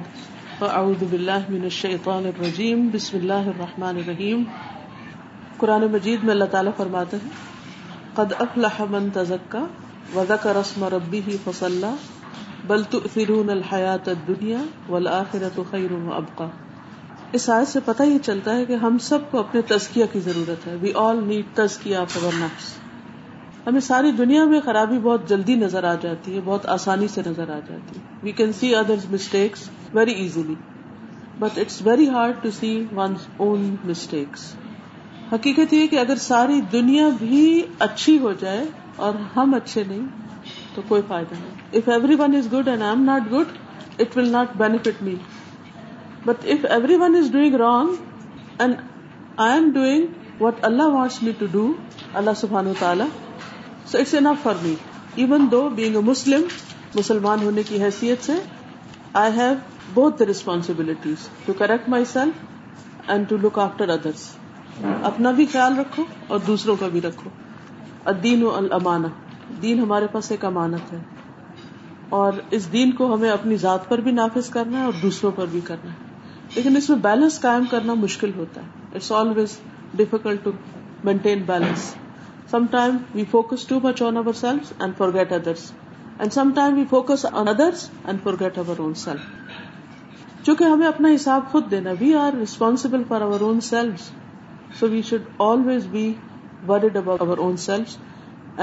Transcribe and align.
فاعوذ 0.61 1.03
بالله 1.11 1.51
من 1.51 1.61
الشیطان 1.69 2.25
الرجیم 2.31 2.81
بسم 2.95 3.15
اللہ 3.19 3.45
الرحمن 3.51 3.99
الرحیم 4.01 4.41
قرآن 5.61 5.85
مجید 5.93 6.25
میں 6.29 6.33
اللہ 6.33 6.49
تعالیٰ 6.57 6.73
فرماتے 6.81 7.21
ہیں 7.21 7.31
قد 8.19 8.33
افلح 8.47 8.81
من 8.97 9.07
تزکا 9.19 9.63
وذکر 10.17 10.59
اسم 10.63 10.85
ربه 10.97 11.37
فصلى 11.45 11.95
بل 12.73 12.85
تؤثرون 12.97 13.55
الحیات 13.57 14.11
الدنیا 14.17 14.61
والآخرة 14.91 15.67
خیر 15.73 15.95
وابقا 16.11 16.49
اس 17.39 17.49
آیت 17.59 17.73
سے 17.77 17.85
پتہ 17.91 18.09
یہ 18.13 18.23
چلتا 18.31 18.57
ہے 18.61 18.69
کہ 18.73 18.83
ہم 18.85 18.97
سب 19.11 19.31
کو 19.33 19.45
اپنے 19.47 19.61
تزکیہ 19.73 20.11
کی 20.15 20.27
ضرورت 20.31 20.67
ہے 20.73 20.79
وی 20.87 20.93
آل 21.07 21.27
نیڈ 21.33 21.57
تزکیہ 21.63 22.07
فور 22.19 22.33
نفس 22.45 22.73
ہمیں 23.65 23.79
ساری 23.81 24.11
دنیا 24.17 24.43
میں 24.51 24.59
خرابی 24.63 24.97
بہت 25.03 25.27
جلدی 25.29 25.53
نظر 25.55 25.83
آ 25.89 25.93
جاتی 26.01 26.33
ہے 26.35 26.39
بہت 26.45 26.65
آسانی 26.69 27.07
سے 27.13 27.21
نظر 27.25 27.49
آ 27.49 27.59
جاتی 27.67 27.99
ہے 27.99 28.15
we 28.23 28.31
can 28.39 28.51
see 28.59 28.73
other 28.75 29.05
mistakes 29.11 29.69
very 29.93 30.11
easily 30.23 30.55
but 31.39 31.57
it's 31.59 31.81
very 31.85 32.07
hard 32.15 32.41
to 32.41 32.49
see 32.59 32.73
one 32.95 33.13
own 33.45 33.63
mistakes 33.89 34.53
حقیقت 35.31 35.73
یہ 35.73 35.87
کہ 35.91 35.99
اگر 35.99 36.15
ساری 36.25 36.59
دنیا 36.71 37.07
بھی 37.19 37.45
اچھی 37.87 38.17
ہو 38.23 38.31
جائے 38.39 38.63
اور 39.05 39.13
ہم 39.35 39.53
اچھے 39.61 39.83
نہیں 39.87 40.03
تو 40.73 40.81
کوئی 40.87 41.01
فائدہ 41.07 41.39
نہیں 41.41 41.77
if 41.79 41.89
everyone 42.19 42.35
is 42.35 42.51
good 42.53 42.67
and 42.67 42.81
I 42.83 42.91
am 42.95 43.03
not 43.11 43.31
good 43.31 43.57
it 44.01 44.17
will 44.17 44.29
not 44.31 44.55
benefit 44.57 45.01
me 45.03 45.15
but 46.25 46.45
if 46.55 46.65
everyone 47.05 47.15
is 47.19 47.31
doing 47.31 47.55
wrong 47.63 48.61
and 48.63 48.75
I 49.45 49.53
am 49.59 49.71
doing 49.81 50.41
what 50.41 50.63
Allah 50.71 50.91
wants 50.97 51.21
me 51.23 51.31
to 51.39 51.45
do 51.51 51.71
Allah 52.19 52.37
سبحان 52.43 52.67
و 52.67 52.73
تعالیٰ 52.79 53.07
so 53.91 53.97
it's 53.97 54.13
a 54.15 54.19
for 54.41 54.53
me 54.61 54.73
even 55.21 55.47
though 55.51 55.67
being 55.75 55.95
a 55.95 56.01
Muslim 56.11 56.41
مسلمان 56.95 57.41
ہونے 57.43 57.63
کی 57.67 57.81
حیثیت 57.83 58.23
سے 58.25 58.33
I 59.21 59.31
have 59.37 59.53
بہت 59.93 60.21
responsibilities 60.29 61.27
to 61.45 61.53
correct 61.57 61.89
myself 62.11 63.09
and 63.13 63.27
to 63.29 63.37
look 63.43 63.57
after 63.59 63.89
others 63.95 64.23
اپنا 65.09 65.31
بھی 65.39 65.45
خیال 65.51 65.77
رکھو 65.79 66.03
اور 66.27 66.39
دوسروں 66.47 66.75
کا 66.79 66.87
بھی 66.95 67.01
رکھو 67.01 67.29
دین 68.23 68.43
و 68.45 68.51
الامانہ 68.55 69.07
دین 69.61 69.79
ہمارے 69.79 70.07
پاس 70.11 70.31
ایک 70.31 70.45
امانت 70.45 70.93
ہے 70.93 70.99
اور 72.21 72.33
اس 72.55 72.71
دین 72.73 72.91
کو 73.01 73.13
ہمیں 73.13 73.29
اپنی 73.29 73.55
ذات 73.65 73.87
پر 73.89 73.97
بھی 74.07 74.11
نافذ 74.21 74.49
کرنا 74.55 74.79
ہے 74.79 74.83
اور 74.85 74.93
دوسروں 75.01 75.31
پر 75.35 75.45
بھی 75.51 75.59
کرنا 75.69 75.91
ہے 75.93 76.01
لیکن 76.55 76.77
اس 76.77 76.89
میں 76.89 76.97
بیلنس 77.09 77.39
قائم 77.41 77.65
کرنا 77.71 77.93
مشکل 78.05 78.31
ہوتا 78.37 78.61
ہے 78.61 78.95
it's 78.95 79.11
always 79.21 79.57
difficult 80.01 80.43
to 80.43 80.51
maintain 81.03 81.41
balance 81.47 81.93
some 82.53 82.65
time 82.71 82.97
we 83.13 83.23
focus 83.29 83.63
too 83.67 83.79
much 83.83 84.01
on 84.07 84.17
our 84.17 84.33
self 84.39 84.71
and 84.83 85.01
get 85.15 85.31
others 85.33 85.71
we 86.73 86.83
focus 86.89 87.25
on 87.29 87.47
and 87.57 88.19
forget 88.39 88.57
our 88.63 88.79
own 88.79 88.93
self 89.03 90.43
چونکہ 90.45 90.63
ہمیں 90.63 90.85
اپنا 90.87 91.09
حساب 91.13 91.45
خود 91.51 91.71
دینا 91.71 91.91
we 91.99 92.13
are 92.25 92.35
responsible 92.39 93.03
for 93.07 93.21
our 93.27 93.41
own 93.47 93.59
self 93.69 94.01
so 94.79 94.89
we 94.89 95.01
should 95.07 95.21
always 95.47 95.85
be 95.91 96.03
worried 96.67 96.97
about 96.97 97.21
our 97.25 97.37
own 97.47 97.57
self 97.65 97.97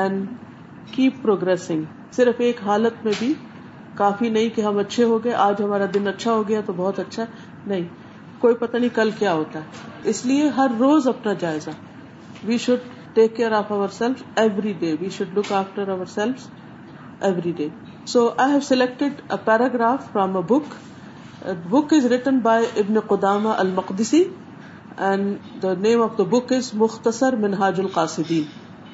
and 0.04 0.28
keep 0.94 1.20
progress 1.22 1.70
صرف 2.18 2.40
ایک 2.50 2.60
حالت 2.66 3.04
میں 3.04 3.12
بھی 3.18 3.32
کافی 4.04 4.28
نہیں 4.38 4.54
کہ 4.56 4.62
ہم 4.70 4.78
اچھے 4.84 5.04
ہو 5.14 5.18
گئے 5.24 5.34
آج 5.48 5.62
ہمارا 5.62 5.84
دن 5.98 6.08
اچھا 6.12 6.32
ہو 6.32 6.46
گیا 6.48 6.60
تو 6.66 6.72
بہت 6.76 6.98
اچھا 7.06 7.24
نہیں 7.66 7.84
کوئی 8.46 8.54
پتا 8.64 8.78
نہیں 8.78 8.94
کل 9.02 9.10
کیا 9.18 9.34
ہوتا 9.42 9.64
ہے 9.66 10.10
اس 10.14 10.24
لیے 10.26 10.48
ہر 10.62 10.80
روز 10.84 11.08
اپنا 11.16 11.32
جائزہ 11.46 11.78
we 12.46 12.58
should 12.68 12.88
take 13.14 13.34
care 13.36 13.52
of 13.52 13.70
our 13.72 13.88
self 13.96 14.22
every 14.42 14.72
day 14.80 14.94
we 15.00 15.08
should 15.16 15.38
look 15.38 15.52
after 15.60 15.88
our 15.94 16.06
self 16.14 16.46
every 17.28 17.52
day 17.56 17.66
so 18.12 18.28
I 18.42 18.52
have 18.52 18.60
selected 18.66 19.20
a 19.32 19.36
paragraph 19.44 20.04
from 20.12 20.36
a 20.36 20.42
book 20.48 20.74
book 21.72 21.94
is 21.96 22.04
written 22.12 22.38
by 22.44 22.66
Ibn 22.82 22.98
Qudamah 23.08 23.54
Almaqdisi 23.62 24.22
and 25.08 25.52
the 25.62 25.72
name 25.86 26.02
of 26.02 26.16
the 26.18 26.24
book 26.36 26.52
is 26.56 26.70
Mukhtasar 26.84 27.36
Minhaj 27.46 27.80
Alqasidin 27.80 28.44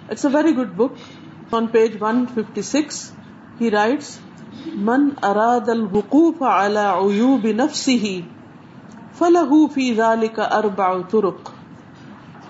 it's 0.08 0.24
a 0.24 0.30
very 0.36 0.56
good 0.56 0.72
book 0.76 1.54
on 1.58 1.66
page 1.76 1.96
one 2.00 2.24
fifty 2.34 2.62
six 2.72 3.02
he 3.60 3.70
writes 3.70 4.16
من 4.88 5.08
اراد 5.32 5.68
الوقوف 5.78 6.40
على 6.52 6.86
عیوب 7.02 7.44
نفسه 7.60 8.14
فله 9.20 9.60
في 9.76 9.86
ذلك 10.00 10.40
اربع 10.60 10.88
طرق 11.12 11.52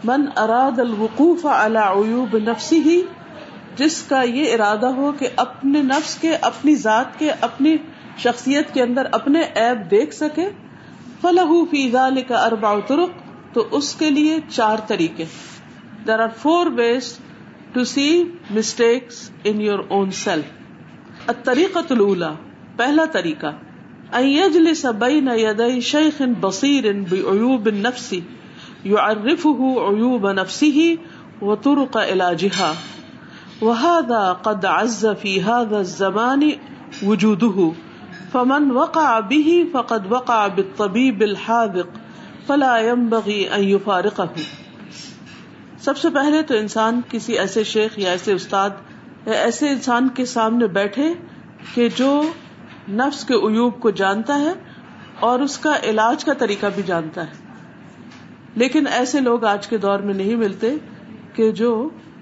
من 0.06 0.24
اراد 0.40 0.78
الوقوف 0.82 1.44
على 1.52 1.78
عیوب 1.84 2.34
نفسی 2.48 2.78
ہی 2.84 2.96
جس 3.78 3.94
کا 4.10 4.20
یہ 4.36 4.52
ارادہ 4.54 4.90
ہو 4.98 5.10
کہ 5.22 5.28
اپنے 5.44 5.82
نفس 5.86 6.14
کے 6.24 6.34
اپنی 6.48 6.74
ذات 6.82 7.18
کے 7.18 7.30
اپنی 7.46 7.74
شخصیت 8.24 8.72
کے 8.74 8.82
اندر 8.82 9.08
اپنے 9.18 9.42
عیب 9.62 9.80
دیکھ 9.90 10.14
سکے 10.18 10.46
فلاحی 11.22 11.62
فی 11.72 11.82
کا 12.28 12.44
اربا 12.50 12.72
ترک 12.92 13.18
تو 13.56 13.66
اس 13.78 13.94
کے 14.02 14.10
لیے 14.18 14.38
چار 14.50 14.84
طریقے 14.92 15.24
there 16.06 16.22
are 16.28 16.36
four 16.44 16.72
ways 16.78 17.12
to 17.72 17.84
see 17.94 18.06
mistakes 18.60 19.20
in 19.52 19.60
your 19.68 19.84
own 19.98 20.10
self 20.22 21.26
طریقہ 21.50 21.86
الولا 21.96 22.32
پہلا 22.82 23.04
طریقہ 23.18 23.54
شیخ 25.92 26.20
ان 26.26 26.32
بصیروب 26.40 27.68
نفسی 27.76 28.20
یو 28.88 28.98
ارف 29.02 29.44
ہُو 29.60 30.08
بنفسی 30.24 30.70
ہی 30.74 30.88
و 31.42 31.54
تر 31.62 31.78
کا 31.94 32.04
علاج 32.12 32.44
وقع 33.60 34.64
فلا 42.46 42.74
فارق 43.12 43.30
يفارقه 43.70 44.26
سب 45.86 45.96
سے 46.02 46.10
پہلے 46.18 46.42
تو 46.50 46.54
انسان 46.64 47.00
کسی 47.10 47.38
ایسے 47.46 47.64
شیخ 47.72 47.98
یا 48.04 48.10
ایسے 48.18 48.32
استاد 48.42 49.24
یا 49.30 49.40
ایسے 49.48 49.70
انسان 49.78 50.08
کے 50.20 50.24
سامنے 50.34 50.66
بیٹھے 50.78 51.08
کہ 51.74 51.88
جو 52.02 52.12
نفس 53.02 53.24
کے 53.32 53.40
ایوب 53.50 53.80
کو 53.86 53.90
جانتا 54.02 54.38
ہے 54.46 54.54
اور 55.30 55.44
اس 55.48 55.58
کا 55.66 55.74
علاج 55.92 56.24
کا 56.30 56.34
طریقہ 56.44 56.72
بھی 56.78 56.82
جانتا 56.92 57.26
ہے 57.32 57.44
لیکن 58.62 58.86
ایسے 58.96 59.20
لوگ 59.20 59.44
آج 59.44 59.66
کے 59.68 59.76
دور 59.78 60.00
میں 60.10 60.14
نہیں 60.14 60.36
ملتے 60.42 60.68
کہ 61.34 61.50
جو 61.62 61.70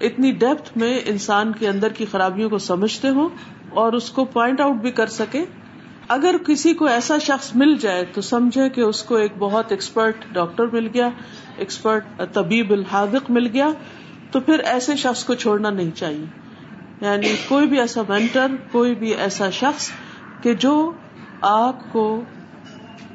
اتنی 0.07 0.31
ڈیپتھ 0.39 0.77
میں 0.77 0.93
انسان 1.11 1.51
کے 1.59 1.67
اندر 1.67 1.93
کی 1.99 2.05
خرابیوں 2.11 2.49
کو 2.49 2.57
سمجھتے 2.65 3.09
ہوں 3.17 3.29
اور 3.83 3.93
اس 3.99 4.09
کو 4.17 4.25
پوائنٹ 4.33 4.61
آؤٹ 4.61 4.81
بھی 4.87 4.91
کر 4.97 5.13
سکے 5.17 5.43
اگر 6.15 6.35
کسی 6.47 6.73
کو 6.81 6.85
ایسا 6.95 7.17
شخص 7.27 7.49
مل 7.61 7.75
جائے 7.81 8.03
تو 8.13 8.21
سمجھے 8.31 8.67
کہ 8.75 8.81
اس 8.87 9.03
کو 9.11 9.15
ایک 9.17 9.37
بہت 9.43 9.71
ایکسپرٹ 9.75 10.25
ڈاکٹر 10.33 10.67
مل 10.73 10.87
گیا 10.93 11.09
ایکسپرٹ 11.65 12.21
طبیب 12.33 12.71
الحاق 12.73 13.29
مل 13.37 13.47
گیا 13.53 13.69
تو 14.31 14.39
پھر 14.49 14.59
ایسے 14.73 14.95
شخص 15.03 15.23
کو 15.29 15.33
چھوڑنا 15.45 15.69
نہیں 15.77 15.91
چاہیے 16.01 17.05
یعنی 17.07 17.33
کوئی 17.47 17.67
بھی 17.67 17.79
ایسا 17.85 18.01
وینٹر 18.09 18.55
کوئی 18.71 18.93
بھی 19.05 19.13
ایسا 19.27 19.49
شخص 19.61 19.89
کہ 20.43 20.53
جو 20.65 20.75
آپ 21.55 21.91
کو 21.91 22.05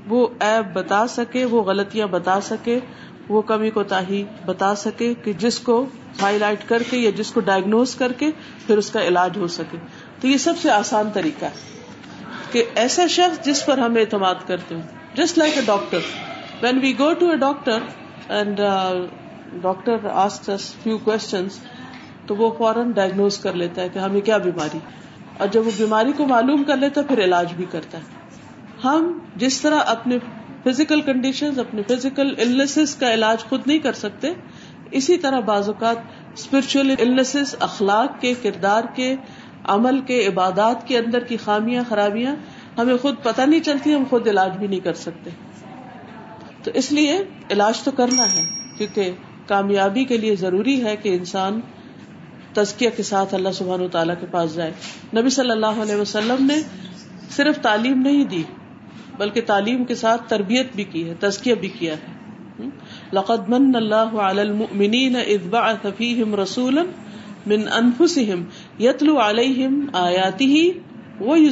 وہ 0.09 0.27
ایپ 0.51 0.73
بتا 0.75 1.07
سکے 1.17 1.45
وہ 1.55 1.63
غلطیاں 1.71 2.07
بتا 2.17 2.41
سکے 2.49 2.79
وہ 3.35 3.41
کمی 3.49 3.71
کو 3.71 3.83
ہی 4.09 4.23
بتا 4.47 4.75
سکے 4.83 5.13
کہ 5.25 5.33
جس 5.43 5.59
کو 5.67 5.75
ہائی 6.21 6.39
لائٹ 6.39 6.67
کر 6.69 6.83
کے 6.91 6.97
یا 6.97 7.11
جس 7.17 7.31
کو 7.33 7.41
ڈائگنوز 7.49 7.95
کر 7.99 8.13
کے 8.23 8.31
پھر 8.67 8.79
اس 8.83 8.91
کا 8.95 9.03
علاج 9.11 9.37
ہو 9.43 9.47
سکے 9.57 9.77
تو 10.21 10.27
یہ 10.29 10.37
سب 10.45 10.59
سے 10.63 10.71
آسان 10.77 11.11
طریقہ 11.15 11.51
ہے 11.53 12.39
کہ 12.53 12.65
ایسا 12.85 13.07
شخص 13.17 13.45
جس 13.45 13.65
پر 13.67 13.79
ہم 13.87 13.97
اعتماد 14.01 14.43
کرتے 14.47 14.77
ہیں 14.77 15.17
just 15.21 15.39
like 15.39 15.59
a 15.59 15.63
doctor 15.67 16.09
when 16.63 16.79
we 16.87 16.93
go 16.99 17.13
to 17.21 17.29
a 17.35 17.37
doctor 17.45 17.87
and 18.39 18.61
doctor 19.69 20.09
ask 20.25 20.51
few 20.83 20.99
questions 21.05 21.59
تو 22.27 22.37
وہ 22.43 22.51
فوراً 22.59 22.91
ڈائگنوز 22.99 23.39
کر 23.47 23.53
لیتا 23.63 23.83
ہے 23.83 23.89
کہ 23.95 23.99
ہمیں 24.09 24.21
کیا 24.31 24.37
بیماری 24.49 24.79
اور 25.43 25.49
جب 25.55 25.67
وہ 25.67 25.71
بیماری 25.79 26.13
کو 26.17 26.27
معلوم 26.35 26.63
کر 26.71 26.77
لیتا 26.87 27.01
ہے 27.01 27.07
پھر 27.15 27.23
علاج 27.25 27.53
بھی 27.63 27.65
کرتا 27.77 27.99
ہے 27.99 28.85
ہم 28.85 29.09
جس 29.45 29.61
طرح 29.61 29.91
اپنے 29.95 30.19
فزیکل 30.65 31.01
کنڈیشنز 31.03 31.59
اپنے 31.59 31.83
فزیکل 31.89 32.33
النیسز 32.45 32.95
کا 33.03 33.13
علاج 33.15 33.45
خود 33.49 33.67
نہیں 33.67 33.79
کر 33.87 33.93
سکتے 34.05 34.33
اسی 34.99 35.17
طرح 35.25 35.41
بعض 35.51 35.69
اوقات 35.69 35.99
اسپرچل 36.35 36.95
النسز 36.99 37.55
اخلاق 37.69 38.21
کے 38.21 38.33
کردار 38.43 38.85
کے 38.97 39.15
عمل 39.75 40.01
کے 40.07 40.19
عبادات 40.27 40.87
کے 40.89 40.97
اندر 40.99 41.25
کی 41.31 41.37
خامیاں 41.47 41.83
خرابیاں 41.89 42.35
ہمیں 42.79 42.97
خود 43.03 43.23
پتہ 43.23 43.43
نہیں 43.53 43.61
چلتی 43.69 43.95
ہم 43.95 44.05
خود 44.11 44.29
علاج 44.29 44.57
بھی 44.59 44.67
نہیں 44.67 44.81
کر 44.89 45.01
سکتے 45.07 45.31
تو 46.65 46.71
اس 46.83 46.91
لیے 46.99 47.17
علاج 47.57 47.83
تو 47.83 47.91
کرنا 48.03 48.27
ہے 48.35 48.43
کیونکہ 48.79 49.11
کامیابی 49.49 50.05
کے 50.13 50.17
لیے 50.25 50.35
ضروری 50.45 50.83
ہے 50.85 50.95
کہ 51.03 51.15
انسان 51.19 51.61
تزکیہ 52.59 52.89
کے 52.97 53.03
ساتھ 53.13 53.35
اللہ 53.35 53.53
سبحان 53.63 53.81
و 53.81 53.89
تعالیٰ 53.99 54.15
کے 54.21 54.27
پاس 54.31 54.55
جائے 54.55 54.73
نبی 55.21 55.31
صلی 55.39 55.51
اللہ 55.57 55.83
علیہ 55.85 55.97
وسلم 56.01 56.45
نے 56.53 56.61
صرف 57.37 57.61
تعلیم 57.69 58.01
نہیں 58.09 58.25
دی 58.35 58.43
بلکہ 59.21 59.45
تعلیم 59.53 59.85
کے 59.89 59.95
ساتھ 60.03 60.29
تربیت 60.35 60.75
بھی 60.81 60.85
کی 60.93 61.01
ہے 61.09 61.15
تزکیہ 61.25 61.55
بھی 61.65 61.69
کیا 61.79 61.95
ہے 62.05 62.69
لقد 63.19 63.49
من 63.55 65.05
اذ 65.25 65.49
بعث 65.57 65.87
من 66.01 66.35
رسولا 66.41 66.85
من 67.53 67.69
علیہ 69.27 69.67
آیاتی 70.05 70.49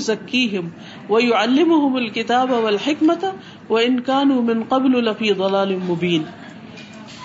ذکی 0.09 0.45
وہ 1.15 1.23
یو 1.23 1.35
الم 1.45 1.73
الکتاب 2.03 2.53
وال 2.67 2.83
وان 3.71 4.33
و 4.37 4.41
من 4.53 4.63
قبل 4.75 4.97
الفی 5.05 5.33
ضلال 5.43 5.75
مبین 5.91 6.23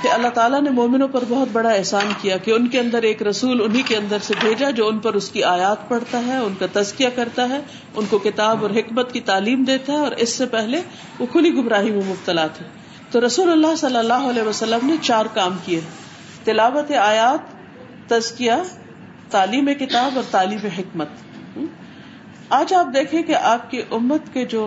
کہ 0.04 0.10
اللہ 0.12 0.28
تعالیٰ 0.36 0.60
نے 0.62 0.70
مومنوں 0.78 1.08
پر 1.12 1.24
بہت 1.28 1.48
بڑا 1.52 1.70
احسان 1.74 2.10
کیا 2.22 2.38
کہ 2.46 2.52
ان 2.52 2.68
کے 2.70 2.80
اندر 2.80 3.02
ایک 3.10 3.22
رسول 3.24 3.62
انہی 3.64 3.82
کے 3.90 3.96
اندر 3.98 4.24
سے 4.24 4.34
بھیجا 4.40 4.70
جو 4.80 4.86
ان 4.90 4.98
پر 5.06 5.18
اس 5.20 5.30
کی 5.36 5.44
آیات 5.52 5.88
پڑھتا 5.90 6.20
ہے 6.26 6.38
ان 6.48 6.54
کا 6.60 6.66
تزکیہ 6.78 7.10
کرتا 7.20 7.44
ہے 7.50 7.60
ان 8.00 8.06
کو 8.10 8.18
کتاب 8.26 8.64
اور 8.68 8.72
حکمت 8.80 9.12
کی 9.14 9.22
تعلیم 9.30 9.64
دیتا 9.70 9.94
ہے 9.94 10.00
اور 10.08 10.16
اس 10.26 10.34
سے 10.42 10.46
پہلے 10.56 10.82
وہ 11.20 11.26
کھلی 11.36 11.52
گمراہی 11.58 11.92
میں 11.98 12.02
مبتلا 12.08 12.46
تھے 12.58 12.66
تو 13.12 13.26
رسول 13.26 13.52
اللہ 13.52 13.76
صلی 13.84 13.98
اللہ 13.98 14.28
علیہ 14.34 14.44
وسلم 14.48 14.88
نے 14.90 14.96
چار 15.12 15.26
کام 15.34 15.56
کیے 15.66 15.80
تلاوت 16.50 16.92
آیات 17.06 17.56
تزکیہ 18.10 18.58
تعلیم 19.38 19.70
کتاب 19.80 20.18
اور 20.20 20.26
تعلیم 20.32 20.66
حکمت 20.78 21.62
آج 22.60 22.74
آپ 22.82 22.94
دیکھیں 22.94 23.22
کہ 23.32 23.36
آپ 23.56 23.70
کی 23.72 23.80
امت 24.00 24.34
کے 24.34 24.44
جو 24.56 24.66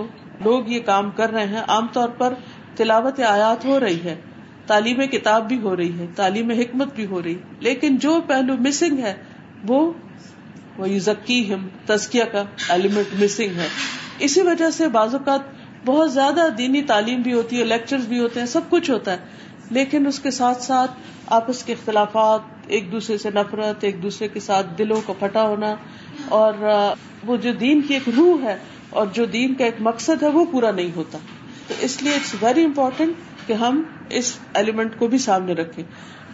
لوگ 0.49 0.73
یہ 0.77 0.81
کام 0.91 1.11
کر 1.21 1.31
رہے 1.39 1.47
ہیں 1.57 1.67
عام 1.77 1.87
طور 1.99 2.17
پر 2.23 2.35
تلاوت 2.81 3.21
آیات 3.37 3.65
ہو 3.65 3.79
رہی 3.85 4.01
ہے 4.05 4.17
تعلیم 4.67 5.01
کتاب 5.13 5.47
بھی 5.49 5.59
ہو 5.63 5.77
رہی 5.77 5.99
ہے 5.99 6.07
تعلیم 6.17 6.51
حکمت 6.61 6.95
بھی 6.95 7.07
ہو 7.13 7.23
رہی 7.23 7.35
لیکن 7.67 7.97
جو 8.05 8.15
پہلو 8.31 8.57
مسنگ 8.69 8.99
ہے 9.07 9.13
وہ 9.69 9.81
ذکی 11.05 11.37
ہم 11.53 11.69
تزکیہ 11.87 12.25
کا 12.33 12.43
ایلیمنٹ 12.75 13.15
مسنگ 13.23 13.59
ہے 13.65 13.69
اسی 14.27 14.41
وجہ 14.49 14.71
سے 14.79 14.89
بعض 14.97 15.15
اوقات 15.15 15.55
بہت 15.87 16.13
زیادہ 16.13 16.47
دینی 16.59 16.83
تعلیم 16.91 17.23
بھی 17.29 17.33
ہوتی 17.33 17.59
ہے 17.59 17.65
لیکچر 17.73 18.05
بھی 18.09 18.19
ہوتے 18.21 18.41
ہیں 18.41 18.47
سب 18.55 18.69
کچھ 18.71 18.91
ہوتا 18.91 19.13
ہے 19.13 19.75
لیکن 19.79 20.07
اس 20.07 20.19
کے 20.27 20.31
ساتھ 20.41 20.63
ساتھ 20.63 20.93
آپس 21.39 21.63
کے 21.69 21.73
اختلافات 21.73 22.69
ایک 22.77 22.91
دوسرے 22.93 23.17
سے 23.23 23.31
نفرت 23.39 23.85
ایک 23.85 24.03
دوسرے 24.03 24.29
کے 24.35 24.41
ساتھ 24.49 24.67
دلوں 24.79 25.01
کو 25.07 25.15
پھٹا 25.23 25.47
ہونا 25.53 25.75
اور 26.41 26.63
وہ 27.31 27.37
جو 27.47 27.53
دین 27.63 27.81
کی 27.89 27.95
ایک 27.95 28.09
روح 28.17 28.45
ہے 28.49 28.57
اور 29.01 29.07
جو 29.21 29.25
دین 29.39 29.55
کا 29.61 29.65
ایک 29.71 29.81
مقصد 29.91 30.23
ہے 30.23 30.29
وہ 30.37 30.45
پورا 30.53 30.71
نہیں 30.81 30.91
ہوتا 30.97 31.19
تو 31.69 31.75
اس 31.89 32.03
لیے 32.03 32.15
اٹس 32.15 32.35
ویری 32.43 32.65
امپورٹینٹ 32.65 33.36
کہ 33.47 33.53
ہم 33.63 33.83
اس 34.21 34.37
ایلیمنٹ 34.61 34.99
کو 34.99 35.07
بھی 35.15 35.19
سامنے 35.27 35.53
رکھے 35.63 35.83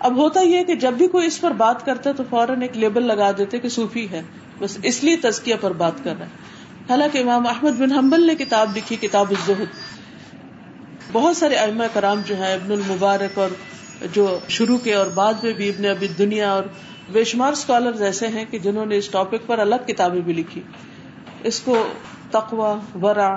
اب 0.08 0.16
ہوتا 0.16 0.40
یہ 0.50 0.62
کہ 0.68 0.74
جب 0.84 0.94
بھی 1.00 1.06
کوئی 1.14 1.26
اس 1.26 1.40
پر 1.40 1.52
بات 1.64 1.84
کرتا 1.86 2.10
ہے 2.10 2.14
تو 2.20 2.24
فوراً 2.30 2.62
ایک 2.66 2.76
لیبل 2.84 3.06
لگا 3.06 3.30
دیتے 3.38 3.58
کہ 3.64 3.68
سوفی 3.78 4.06
ہے 4.12 4.22
بس 4.60 4.76
اس 4.90 5.02
لیے 5.04 5.16
تزکیا 5.26 5.56
پر 5.64 5.72
بات 5.82 6.02
کر 6.04 6.16
رہے 6.20 6.88
حالانکہ 6.88 7.18
امام 7.22 7.46
احمد 7.50 7.78
بن 7.80 7.92
حنبل 7.96 8.26
نے 8.26 8.34
کتاب 8.44 8.76
لکھی 8.76 8.96
کتاب 9.04 9.32
الزہد 9.36 9.76
بہت 11.12 11.36
سارے 11.36 11.56
اہم 11.64 11.82
کرام 11.94 12.20
جو 12.26 12.36
ہیں 12.42 12.52
ابن 12.54 12.72
المبارک 12.78 13.38
اور 13.44 13.54
جو 14.14 14.24
شروع 14.58 14.78
کے 14.84 14.94
اور 15.00 15.06
بعد 15.14 15.42
میں 15.46 15.52
بھی 15.60 15.68
ابن 15.74 15.86
ابھی 15.90 16.08
دنیا 16.18 16.52
اور 16.52 16.70
بے 17.16 17.24
شمار 17.32 17.58
اسکالر 17.58 18.00
ایسے 18.08 18.28
ہیں 18.36 18.44
کہ 18.50 18.58
جنہوں 18.66 18.86
نے 18.92 18.96
اس 19.02 19.08
ٹاپک 19.16 19.46
پر 19.46 19.58
الگ 19.66 19.86
کتابیں 19.86 20.20
بھی 20.28 20.32
لکھی 20.40 20.60
اس 21.50 21.60
کو 21.68 21.76
تقوا 22.36 22.74
ورا 23.02 23.30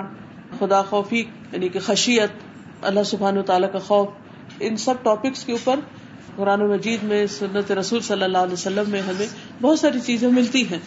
خدا 0.58 0.82
خوفی 0.90 1.22
یعنی 1.52 1.68
کہ 1.76 1.80
خشیت 1.86 2.44
اللہ 2.88 3.06
سبحان 3.10 3.38
و 3.38 3.42
تعالیٰ 3.50 3.68
کا 3.72 3.78
خوف 3.86 4.58
ان 4.66 4.76
سب 4.88 5.02
ٹاپکس 5.06 5.44
کے 5.44 5.52
اوپر 5.52 5.80
قرآن 6.36 6.60
مجید 6.72 7.02
میں 7.12 7.24
سنت 7.36 7.70
رسول 7.78 8.00
صلی 8.08 8.24
اللہ 8.26 8.44
علیہ 8.48 8.58
وسلم 8.60 8.90
میں 8.96 9.00
ہمیں 9.06 9.24
بہت 9.60 9.78
ساری 9.80 10.00
چیزیں 10.08 10.28
ملتی 10.36 10.62
ہیں 10.70 10.78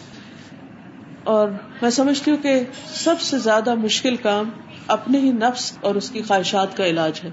اور 1.32 1.48
میں 1.80 1.90
سمجھتی 1.96 2.30
ہوں 2.30 2.38
کہ 2.44 2.54
سب 2.98 3.20
سے 3.30 3.38
زیادہ 3.46 3.74
مشکل 3.82 4.16
کام 4.28 4.50
اپنے 4.96 5.18
ہی 5.24 5.32
نفس 5.42 5.66
اور 5.88 6.00
اس 6.02 6.08
کی 6.14 6.22
خواہشات 6.30 6.76
کا 6.76 6.86
علاج 6.94 7.20
ہے 7.24 7.30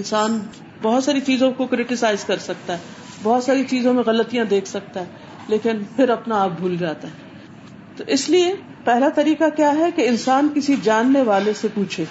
انسان 0.00 0.38
بہت 0.82 1.04
ساری 1.04 1.20
چیزوں 1.30 1.50
کو 1.60 1.66
کریٹیسائز 1.74 2.24
کر 2.32 2.44
سکتا 2.48 2.78
ہے 2.80 3.22
بہت 3.22 3.44
ساری 3.44 3.64
چیزوں 3.70 3.94
میں 3.98 4.02
غلطیاں 4.10 4.44
دیکھ 4.52 4.68
سکتا 4.72 5.06
ہے 5.06 5.54
لیکن 5.54 5.82
پھر 5.96 6.10
اپنا 6.18 6.42
آپ 6.48 6.58
بھول 6.58 6.76
جاتا 6.84 7.08
ہے 7.14 7.72
تو 7.96 8.04
اس 8.18 8.28
لیے 8.36 8.52
پہلا 8.90 9.08
طریقہ 9.20 9.48
کیا 9.56 9.72
ہے 9.80 9.90
کہ 9.98 10.08
انسان 10.12 10.48
کسی 10.54 10.76
جاننے 10.90 11.22
والے 11.32 11.52
سے 11.62 11.68
پوچھے 11.74 12.04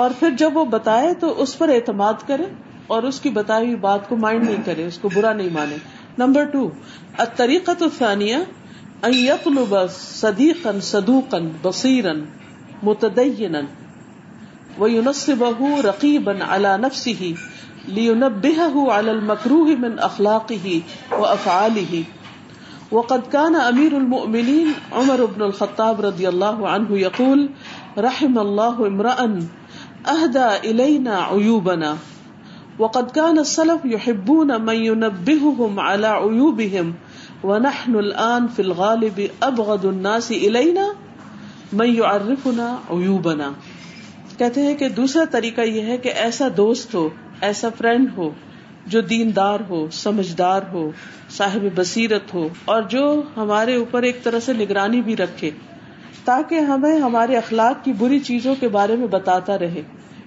اور 0.00 0.10
پھر 0.18 0.30
جب 0.38 0.56
وہ 0.56 0.64
بتائے 0.74 1.12
تو 1.20 1.32
اس 1.42 1.56
پر 1.58 1.68
اعتماد 1.72 2.26
کرے 2.26 2.44
اور 2.94 3.02
اس 3.08 3.20
کی 3.20 3.30
بتائی 3.40 3.64
ہوئی 3.66 3.76
بات 3.80 4.08
کو 4.08 4.16
مائنڈ 4.22 4.44
نہیں 4.48 4.62
کرے 4.64 4.86
اس 4.86 4.98
کو 4.98 5.08
برا 5.14 5.32
نہیں 5.40 5.48
مانے 5.52 5.76
نمبر 6.18 6.44
ٹو 6.52 6.68
اطریک 7.24 7.68
الفیہ 7.70 8.36
صدیق 9.98 10.66
رقیب 15.88 16.30
علانب 16.48 16.94
سی 17.04 17.32
لب 18.24 18.42
بہ 18.46 18.90
المکر 18.96 19.52
اخلاقی 20.10 21.60
وہ 22.90 23.02
قدکان 23.08 23.54
امیرین 23.64 24.72
عمر 25.02 25.20
ابن 25.30 25.42
الخط 25.48 25.80
رضی 26.10 26.26
اللہ 26.36 26.68
یقول 27.06 27.46
رحم 28.06 28.38
اللہ 28.46 28.80
عمران 28.90 29.38
اہدا 30.10 30.46
الینا 30.68 31.16
عیوبنا 31.34 31.90
وقد 32.78 33.10
كان 33.20 33.36
السلف 33.40 33.84
يحبون 33.90 34.48
من 34.70 34.80
ينبههم 34.86 35.76
على 35.82 36.16
عیوبهم 36.22 36.90
ونحن 37.52 37.94
الان 38.00 38.48
في 38.58 38.64
الغالب 38.66 39.20
ابغض 39.50 39.86
الناس 39.92 40.30
الینا 40.38 40.86
من 41.82 41.92
يعرفنا 42.00 42.66
عیوبنا 42.96 43.50
کہتے 44.42 44.66
ہیں 44.68 44.74
کہ 44.84 44.88
دوسرا 45.00 45.28
طریقہ 45.38 45.68
یہ 45.72 45.90
ہے 45.92 45.98
کہ 46.08 46.16
ایسا 46.26 46.48
دوست 46.56 46.94
ہو 47.00 47.08
ایسا 47.50 47.68
فرینڈ 47.78 48.10
ہو 48.16 48.28
جو 48.96 49.00
دیندار 49.14 49.68
ہو 49.68 49.84
سمجھدار 50.04 50.70
ہو 50.72 50.90
صاحب 51.36 51.68
بصیرت 51.78 52.34
ہو 52.38 52.48
اور 52.74 52.92
جو 52.96 53.06
ہمارے 53.36 53.76
اوپر 53.84 54.08
ایک 54.10 54.22
طرح 54.24 54.48
سے 54.48 54.52
نگرانی 54.64 55.02
بھی 55.10 55.16
رکھے 55.26 55.50
تاکہ 56.24 56.68
ہمیں 56.70 56.96
ہمارے 57.02 57.36
اخلاق 57.36 57.84
کی 57.84 57.92
بری 57.98 58.18
چیزوں 58.30 58.54
کے 58.60 58.68
بارے 58.78 58.96
میں 58.96 59.06
بتاتا 59.16 59.58
رہے 59.58 59.82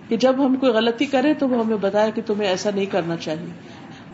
کہ 0.08 0.18
جب 0.24 0.46
ہم 0.46 0.56
کوئی 0.64 0.72
غلطی 0.74 1.06
کرے 1.12 1.34
تو 1.44 1.48
وہ 1.50 1.64
ہمیں 1.64 1.78
بتایا 1.84 2.10
کہ 2.16 2.22
تمہیں 2.26 2.48
ایسا 2.50 2.70
نہیں 2.74 2.86
کرنا 2.96 3.16
چاہیے 3.28 3.54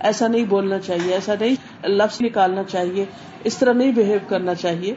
ایسا 0.10 0.28
نہیں 0.34 0.46
بولنا 0.52 0.80
چاہیے 0.90 1.14
ایسا 1.14 1.34
نہیں 1.40 1.56
لفظ 2.02 2.22
نکالنا 2.22 2.64
چاہیے 2.76 3.06
اس 3.50 3.58
طرح 3.58 3.74
نہیں 3.82 3.92
بہیو 3.98 4.18
کرنا 4.30 4.56
چاہیے 4.62 4.94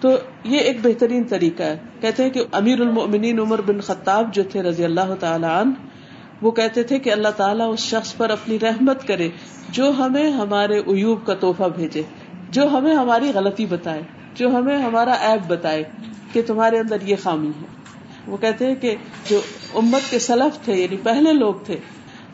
تو 0.00 0.10
یہ 0.54 0.70
ایک 0.70 0.78
بہترین 0.84 1.24
طریقہ 1.34 1.62
ہے 1.72 1.76
کہتے 2.00 2.22
ہیں 2.22 2.30
کہ 2.30 2.44
امیر 2.60 2.80
المؤمنین 2.86 3.38
عمر 3.44 3.60
بن 3.66 3.80
خطاب 3.90 4.32
جو 4.38 4.42
تھے 4.54 4.62
رضی 4.62 4.84
اللہ 4.88 5.14
تعالی 5.20 5.46
عن 5.52 5.70
وہ 6.42 6.50
کہتے 6.60 6.82
تھے 6.88 6.98
کہ 7.04 7.12
اللہ 7.12 7.36
تعالیٰ 7.36 7.68
اس 7.72 7.84
شخص 7.92 8.16
پر 8.16 8.30
اپنی 8.30 8.58
رحمت 8.62 9.06
کرے 9.08 9.28
جو 9.78 9.90
ہمیں 9.98 10.26
ہمارے 10.40 10.78
ایوب 10.96 11.24
کا 11.26 11.34
تحفہ 11.44 11.68
بھیجے 11.76 12.02
جو 12.58 12.66
ہمیں 12.76 12.94
ہماری 12.94 13.30
غلطی 13.34 13.66
بتائے 13.70 14.02
جو 14.38 14.48
ہمیں 14.56 14.76
ہمارا 14.82 15.12
ایپ 15.26 15.48
بتائے 15.50 15.82
کہ 16.32 16.42
تمہارے 16.46 16.78
اندر 16.78 17.06
یہ 17.10 17.22
خامی 17.22 17.50
ہے 17.60 17.74
وہ 18.32 18.36
کہتے 18.46 18.66
ہیں 18.66 18.74
کہ 18.80 18.94
جو 19.28 19.40
امت 19.82 20.10
کے 20.10 20.18
سلف 20.24 20.58
تھے 20.64 20.74
یعنی 20.78 20.96
پہلے 21.02 21.32
لوگ 21.42 21.62
تھے 21.66 21.78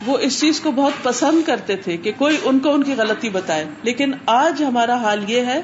وہ 0.05 0.17
اس 0.27 0.39
چیز 0.39 0.59
کو 0.65 0.71
بہت 0.81 1.03
پسند 1.03 1.45
کرتے 1.47 1.75
تھے 1.87 1.95
کہ 2.05 2.11
کوئی 2.17 2.37
ان 2.51 2.59
کو 2.63 2.71
ان 2.77 2.83
کی 2.89 2.93
غلطی 3.01 3.29
بتائے 3.35 3.63
لیکن 3.89 4.13
آج 4.37 4.63
ہمارا 4.63 4.95
حال 5.03 5.23
یہ 5.29 5.49
ہے 5.51 5.59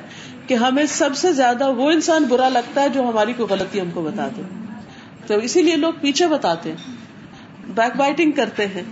کہ 0.52 0.60
ہمیں 0.62 0.86
سب 0.92 1.16
سے 1.24 1.32
زیادہ 1.40 1.70
وہ 1.80 1.90
انسان 1.96 2.24
برا 2.30 2.48
لگتا 2.58 2.84
ہے 2.84 2.90
جو 2.98 3.08
ہماری 3.08 3.34
کوئی 3.40 3.52
غلطی 3.54 3.82
ہم 3.82 3.90
کو 3.94 4.02
بتاتے 4.10 4.42
تو 5.32 5.38
اسی 5.48 5.62
لیے 5.66 5.76
لوگ 5.82 6.00
پیچھے 6.02 6.28
بتاتے 6.36 6.72
ہیں 6.78 7.72
بیک 7.82 7.98
بائٹنگ 8.04 8.32
کرتے 8.42 8.68
ہیں 8.76 8.84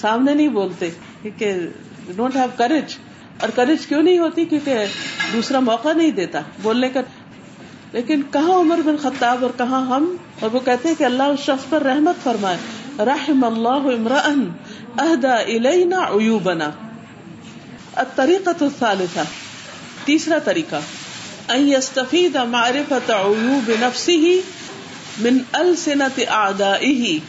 سامنے 0.00 0.34
نہیں 0.40 0.48
بولتے 0.56 0.90
کہ 1.42 1.52
ڈونٹ 2.16 2.36
ہیو 2.42 2.56
کریج 2.56 2.96
اور 3.40 3.48
کرج 3.54 3.86
کیوں 3.86 4.02
نہیں 4.02 4.18
ہوتی 4.18 4.44
کیونکہ 4.52 4.78
دوسرا 5.32 5.58
موقع 5.70 5.92
نہیں 6.00 6.10
دیتا 6.20 6.40
بولنے 6.62 6.88
کا 6.94 7.00
لیکن 7.92 8.22
کہاں 8.32 8.54
عمر 8.62 8.80
بن 8.86 8.96
خطاب 9.02 9.42
اور 9.46 9.52
کہاں 9.58 9.80
ہم 9.90 10.06
اور 10.46 10.50
وہ 10.54 10.60
کہتے 10.64 10.88
ہیں 10.88 10.94
کہ 10.98 11.04
اللہ 11.10 11.34
اس 11.34 11.44
شخص 11.50 11.68
پر 11.68 11.82
رحمت 11.90 12.22
فرمائے 12.24 13.04
رحم 13.10 13.44
اللہ 13.50 13.86
عمران 13.98 14.44
اہدا 15.04 15.36
الینا 15.56 16.02
اویو 16.16 16.38
بنا 16.48 16.70
الثالثہ 18.04 19.26
تیسرا 20.04 20.38
طریقہ 20.50 20.80
ان 21.54 21.62
يستفيد 21.66 22.34
معرفة 22.48 23.14
عيوب 23.20 23.68
نفسه 23.82 24.32
من 25.26 25.38
ألسنة 25.60 26.26
أعدائه 26.30 27.20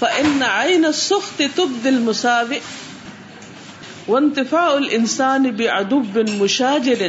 فإن 0.00 0.42
عين 0.48 0.84
السخط 0.88 1.40
تبدي 1.60 1.88
المساوئ 1.92 2.58
وانتفاع 4.10 4.66
الانسان 4.68 5.44
بن 5.56 6.30
مشاجر 6.38 7.02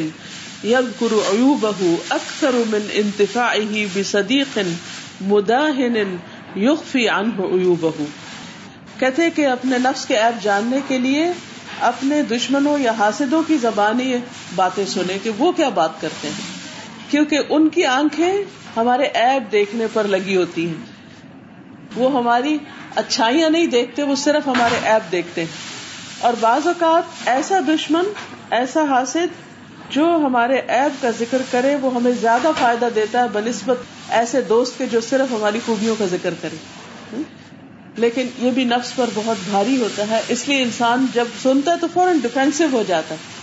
کہتے 8.99 9.29
کہ 9.35 9.45
اپنے 9.51 9.77
نفس 9.85 10.05
کے 10.09 10.17
ایپ 10.23 10.43
جاننے 10.43 10.79
کے 10.87 10.99
لیے 11.07 11.25
اپنے 11.91 12.21
دشمنوں 12.35 12.77
یا 12.85 12.91
حاسدوں 12.99 13.41
کی 13.47 13.57
زبانی 13.67 14.11
باتیں 14.55 14.85
سنیں 14.95 15.17
کہ 15.23 15.35
وہ 15.39 15.51
کیا 15.61 15.69
بات 15.81 15.99
کرتے 16.01 16.35
ہیں 16.37 17.11
کیونکہ 17.13 17.53
ان 17.57 17.69
کی 17.77 17.85
آنکھیں 17.97 18.33
ہمارے 18.77 19.09
ایپ 19.25 19.51
دیکھنے 19.57 19.87
پر 19.93 20.13
لگی 20.17 20.35
ہوتی 20.43 20.67
ہیں 20.69 22.01
وہ 22.01 22.13
ہماری 22.19 22.57
اچھائیاں 22.99 23.49
نہیں 23.53 23.67
دیکھتے 23.77 24.03
وہ 24.09 24.15
صرف 24.29 24.47
ہمارے 24.47 24.75
ایپ 24.91 25.11
دیکھتے 25.11 25.43
ہیں 25.45 25.69
اور 26.27 26.33
بعض 26.39 26.65
اوقات 26.67 27.27
ایسا 27.27 27.59
دشمن 27.67 28.09
ایسا 28.57 28.83
حاصل 28.89 29.25
جو 29.95 30.05
ہمارے 30.25 30.59
ایپ 30.79 31.01
کا 31.01 31.09
ذکر 31.19 31.41
کرے 31.51 31.75
وہ 31.81 31.93
ہمیں 31.95 32.11
زیادہ 32.21 32.51
فائدہ 32.59 32.87
دیتا 32.95 33.23
ہے 33.23 33.27
بہ 33.33 33.39
نسبت 33.45 33.77
ایسے 34.19 34.41
دوست 34.49 34.77
کے 34.77 34.85
جو 34.91 35.01
صرف 35.09 35.31
ہماری 35.33 35.59
خوبیوں 35.65 35.95
کا 35.99 36.05
ذکر 36.11 36.33
کرے 36.41 37.19
لیکن 38.03 38.27
یہ 38.39 38.51
بھی 38.57 38.63
نفس 38.65 38.95
پر 38.95 39.09
بہت 39.13 39.49
بھاری 39.49 39.79
ہوتا 39.81 40.05
ہے 40.09 40.19
اس 40.35 40.47
لیے 40.47 40.61
انسان 40.63 41.05
جب 41.13 41.33
سنتا 41.41 41.71
ہے 41.73 41.79
تو 41.81 41.87
فوراً 41.93 42.19
ڈیفینسو 42.27 42.65
ہو 42.71 42.83
جاتا 42.87 43.15
ہے 43.23 43.39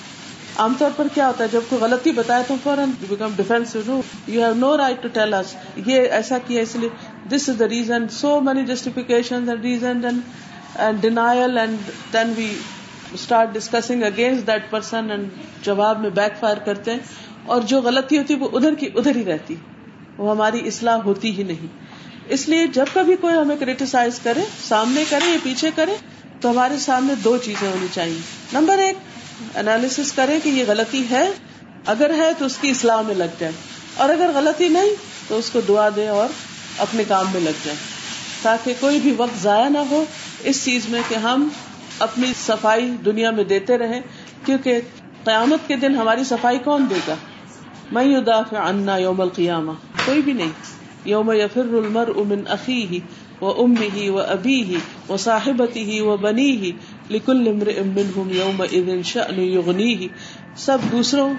عام 0.62 0.74
طور 0.78 0.90
پر 0.96 1.06
کیا 1.14 1.26
ہوتا 1.26 1.44
ہے 1.44 1.48
جب 1.52 1.66
کوئی 1.68 1.80
غلطی 1.82 2.12
بتایا 2.12 2.42
تو 2.46 2.54
فوراً 2.62 2.94
you 3.02 4.02
have 4.28 4.52
no 4.62 4.76
right 4.76 5.02
to 5.02 5.08
tell 5.18 5.34
us 5.40 5.54
یہ 5.90 6.16
ایسا 6.20 6.38
کیا 6.46 6.62
اس 6.68 6.74
لیے 6.84 6.88
this 7.34 7.48
is 7.48 7.58
the 7.58 7.68
reason 7.74 8.08
so 8.22 8.38
many 8.48 8.64
justification 8.72 9.44
and 10.74 11.04
and 11.04 11.18
and 11.18 11.48
denial 11.50 11.58
then 12.12 12.32
we 12.36 12.48
start 13.18 13.52
discussing 13.54 14.02
against 14.04 14.46
that 14.46 14.70
person 14.70 15.08
جواب 15.62 16.00
میں 16.00 16.10
بیک 16.14 16.32
فائر 16.40 16.56
کرتے 16.64 16.90
ہیں 16.90 17.26
اور 17.54 17.62
جو 17.70 17.80
غلطی 17.82 18.18
ہوتی 18.18 18.34
ہے 18.34 18.38
وہ 18.38 18.48
ادھر 18.58 18.74
کی 18.80 18.86
ادھر 18.94 19.16
ہی 19.16 19.24
رہتی 19.24 19.54
وہ 20.16 20.30
ہماری 20.30 20.60
اصلاح 20.68 20.98
ہوتی 21.04 21.30
ہی 21.38 21.42
نہیں 21.52 21.76
اس 22.36 22.48
لیے 22.48 22.66
جب 22.78 22.92
کبھی 22.92 23.16
کوئی 23.20 23.34
ہمیں 23.34 23.56
کریٹیسائز 23.60 24.18
کرے 24.22 24.40
سامنے 24.66 25.04
کرے 25.10 25.30
یا 25.32 25.36
پیچھے 25.42 25.70
کرے 25.76 25.94
تو 26.40 26.50
ہمارے 26.50 26.78
سامنے 26.78 27.14
دو 27.24 27.36
چیزیں 27.44 27.66
ہونی 27.68 27.86
چاہیے 27.92 28.18
نمبر 28.52 28.78
ایک 28.86 28.96
انالیس 29.58 30.12
کرے 30.16 30.38
کہ 30.42 30.48
یہ 30.58 30.64
غلطی 30.68 31.02
ہے 31.10 31.28
اگر 31.94 32.14
ہے 32.18 32.30
تو 32.38 32.44
اس 32.46 32.56
کی 32.60 32.70
اصلاح 32.70 33.00
میں 33.06 33.14
لگ 33.14 33.38
جائے 33.38 33.52
اور 34.02 34.08
اگر 34.14 34.30
غلطی 34.34 34.68
نہیں 34.78 34.90
تو 35.28 35.38
اس 35.38 35.50
کو 35.50 35.60
دعا 35.68 35.88
دے 35.96 36.08
اور 36.18 36.26
اپنے 36.86 37.04
کام 37.08 37.26
میں 37.32 37.40
لگ 37.40 37.64
جائے 37.64 37.76
تاکہ 38.42 38.74
کوئی 38.80 38.98
بھی 39.04 39.14
وقت 39.18 39.42
ضائع 39.42 39.68
نہ 39.68 39.78
ہو 39.90 40.04
اس 40.50 40.64
چیز 40.64 40.88
میں 40.88 41.00
کہ 41.08 41.14
ہم 41.28 41.48
اپنی 42.06 42.26
صفائی 42.40 42.88
دنیا 43.04 43.30
میں 43.38 43.44
دیتے 43.52 43.78
رہے 43.78 44.00
کیونکہ 44.46 44.80
قیامت 45.24 45.66
کے 45.68 45.76
دن 45.84 45.94
ہماری 45.96 46.24
صفائی 46.24 46.58
کون 46.64 46.84
دے 46.90 46.98
گا 47.06 47.14
میں 47.92 48.04
انا 48.64 48.96
یوم 48.98 49.20
القیامہ 49.20 49.72
کوئی 50.04 50.20
بھی 50.22 50.32
نہیں 50.40 50.50
یوم 51.14 51.32
یا 51.36 51.46
ام 53.46 53.74
ہی 53.94 54.08
وہ 54.10 54.20
ابھی 54.20 54.62
ہی 54.68 54.76
وہ 55.08 55.16
صاحب 55.24 55.60
بنی 56.20 56.50
ہی 56.62 56.70
لکل 57.10 57.42
نمر 57.48 57.68
امن 57.78 58.34
یوم 58.34 58.60
اذن 58.70 59.02
شنی 59.12 59.94
ہی 60.00 60.08
سب 60.66 60.90
دوسروں 60.92 61.32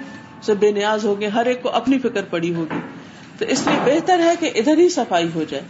سے 0.46 0.54
بے 0.62 0.70
نیاز 0.80 1.04
ہوگی 1.04 1.26
ہر 1.34 1.46
ایک 1.46 1.62
کو 1.62 1.70
اپنی 1.80 1.98
فکر 2.08 2.24
پڑی 2.30 2.54
ہوگی 2.54 2.78
تو 3.38 3.44
اس 3.56 3.66
لیے 3.66 3.78
بہتر 3.84 4.22
ہے 4.24 4.32
کہ 4.40 4.50
ادھر 4.60 4.78
ہی 4.78 4.88
صفائی 4.96 5.28
ہو 5.34 5.44
جائے 5.50 5.62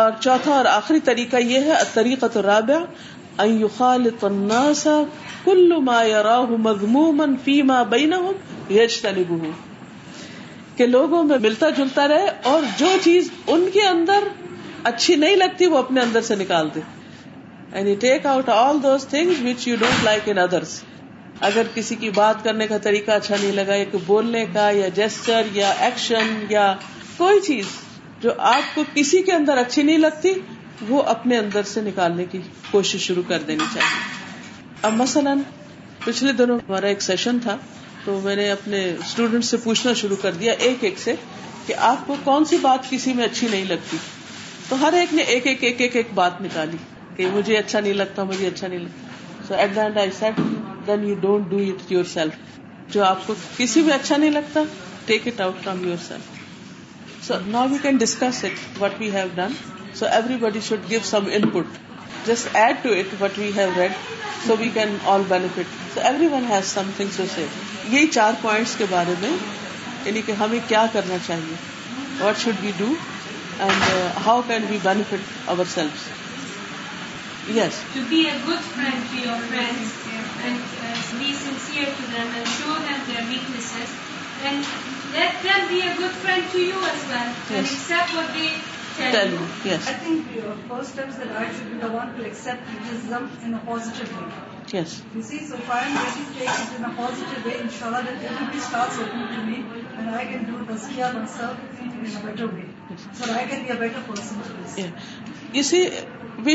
اور 0.00 0.10
چوتھا 0.20 0.54
اور 0.56 0.64
آخری 0.72 1.00
طریقہ 1.04 1.36
یہ 1.50 1.70
ہے 1.70 2.16
الناس 3.38 4.86
ما 5.86 6.02
رابعہ 6.24 7.14
کہ 10.76 10.86
لوگوں 10.86 11.22
میں 11.30 11.38
ملتا 11.44 11.70
جلتا 11.78 12.06
رہے 12.08 12.28
اور 12.52 12.62
جو 12.78 12.92
چیز 13.04 13.30
ان 13.54 13.64
کے 13.72 13.86
اندر 13.86 14.28
اچھی 14.92 15.16
نہیں 15.22 15.36
لگتی 15.36 15.66
وہ 15.74 15.78
اپنے 15.78 16.00
اندر 16.00 16.20
سے 16.30 16.36
نکال 16.42 16.68
دے 16.74 16.80
یعنی 17.72 17.94
take 18.06 18.26
out 18.34 18.48
all 18.58 18.82
those 18.82 19.06
things 19.14 19.42
which 19.46 19.66
you 19.68 19.76
don't 19.80 20.04
like 20.04 20.28
in 20.30 20.38
others 20.46 20.80
اگر 21.48 21.66
کسی 21.74 21.94
کی 21.96 22.08
بات 22.14 22.44
کرنے 22.44 22.66
کا 22.66 22.78
طریقہ 22.84 23.10
اچھا 23.16 23.34
نہیں 23.40 23.52
لگا 23.56 23.74
کہ 23.90 23.98
بولنے 24.06 24.44
کا 24.54 24.70
یا 24.76 24.88
جیسچر 24.94 25.48
یا 25.56 25.70
ایکشن 25.88 26.32
یا 26.50 26.72
کوئی 27.16 27.40
چیز 27.46 27.66
جو 28.22 28.30
آپ 28.50 28.74
کو 28.74 28.82
کسی 28.94 29.20
کے 29.22 29.32
اندر 29.32 29.58
اچھی 29.58 29.82
نہیں 29.82 29.98
لگتی 29.98 30.32
وہ 30.88 31.02
اپنے 31.12 31.36
اندر 31.38 31.62
سے 31.72 31.80
نکالنے 31.80 32.24
کی 32.30 32.38
کوشش 32.70 33.02
شروع 33.06 33.22
کر 33.28 33.42
دینی 33.50 33.64
چاہیے 33.74 34.86
اب 34.88 34.94
مثلاً 35.00 35.40
پچھلے 36.04 36.32
دنوں 36.40 36.58
ہمارا 36.68 36.86
ایک 36.94 37.02
سیشن 37.02 37.38
تھا 37.42 37.56
تو 38.04 38.18
میں 38.24 38.34
نے 38.36 38.50
اپنے 38.50 38.82
اسٹوڈینٹ 39.06 39.44
سے 39.44 39.56
پوچھنا 39.64 39.92
شروع 40.02 40.16
کر 40.22 40.32
دیا 40.40 40.52
ایک 40.68 40.84
ایک 40.88 40.98
سے 41.04 41.14
کہ 41.66 41.74
آپ 41.90 42.06
کو 42.06 42.16
کون 42.24 42.44
سی 42.52 42.56
بات 42.62 42.90
کسی 42.90 43.12
میں 43.20 43.24
اچھی 43.24 43.48
نہیں 43.50 43.64
لگتی 43.68 43.96
تو 44.68 44.80
ہر 44.80 44.92
ایک 45.00 45.14
نے 45.14 45.22
ایک 45.22 45.46
ایک 45.46 45.64
ایک 45.64 45.80
ایک, 45.80 45.96
ایک 45.96 46.06
بات 46.14 46.40
نکالی 46.42 46.76
کہ 47.16 47.26
مجھے 47.34 47.56
اچھا 47.58 47.80
نہیں 47.80 47.94
لگتا 48.02 48.24
مجھے 48.32 48.46
اچھا 48.46 48.66
نہیں 48.66 48.78
لگتا 48.78 49.44
so 49.48 49.54
at 49.62 49.76
the 49.76 49.82
end 49.82 49.98
I 49.98 50.10
said 50.18 50.40
then 50.86 51.04
you 51.08 51.14
don't 51.26 51.46
do 51.50 51.58
it 51.68 51.92
yourself 52.14 52.58
جو 52.94 53.04
آپ 53.04 53.26
کو 53.26 53.34
کسی 53.56 53.82
میں 53.88 53.94
اچھا 53.94 54.16
نہیں 54.16 54.30
لگتا 54.40 54.62
take 55.06 55.26
it 55.28 55.40
out 55.40 55.62
from 55.64 55.84
yourself 56.08 56.37
so 57.28 57.34
now 57.52 57.66
we 57.70 57.78
can 57.82 57.96
discuss 58.00 58.44
it 58.44 58.60
what 58.82 58.92
we 58.98 59.10
have 59.14 59.26
done 59.34 59.52
so 59.98 60.06
everybody 60.44 60.60
should 60.68 60.88
give 60.90 60.98
some 61.04 61.24
input 61.54 61.76
just 62.26 62.56
add 62.60 62.76
to 62.82 62.92
it 63.00 63.08
what 63.22 63.38
we 63.38 63.50
have 63.56 63.70
read 63.76 63.92
so 64.46 64.54
we 64.58 64.68
can 64.74 64.96
all 65.14 65.22
benefit 65.28 65.74
so 65.94 66.00
everyone 66.34 66.44
has 66.50 66.72
something 66.96 67.10
so 67.16 67.24
see 67.34 67.44
یہی 67.94 68.06
چار 68.14 68.32
points 68.42 68.74
کے 68.78 68.84
بارے 68.90 69.14
میں 69.20 69.32
یعنی 70.04 70.22
کہ 70.26 70.32
ہمیں 70.40 70.58
کیا 70.68 70.84
کرنا 70.92 71.16
چاہیے 71.26 71.60
what 72.24 72.38
should 72.44 72.60
be 72.62 72.70
do 72.78 72.92
and 73.66 74.16
how 74.26 74.40
can 74.48 74.64
be 74.68 74.78
benefit 74.84 75.48
our 75.48 75.64
self 75.74 76.08
yes 77.56 77.74
we 85.08 85.22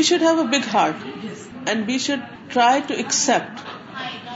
should 0.02 0.22
have 0.22 0.38
a 0.38 0.46
big 0.46 0.68
heart 0.74 1.06
and 1.68 1.84
we 1.86 1.96
should 2.04 2.20
try 2.52 2.80
to 2.86 2.94
accept 3.02 3.60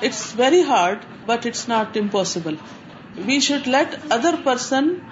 it's 0.04 0.22
very 0.38 0.62
hard 0.68 0.98
but 1.26 1.46
it's 1.46 1.68
not 1.68 1.96
impossible 2.00 2.54
We 3.16 3.40
should 3.40 3.66
let 3.66 4.12
other 4.12 4.36
person 4.36 5.02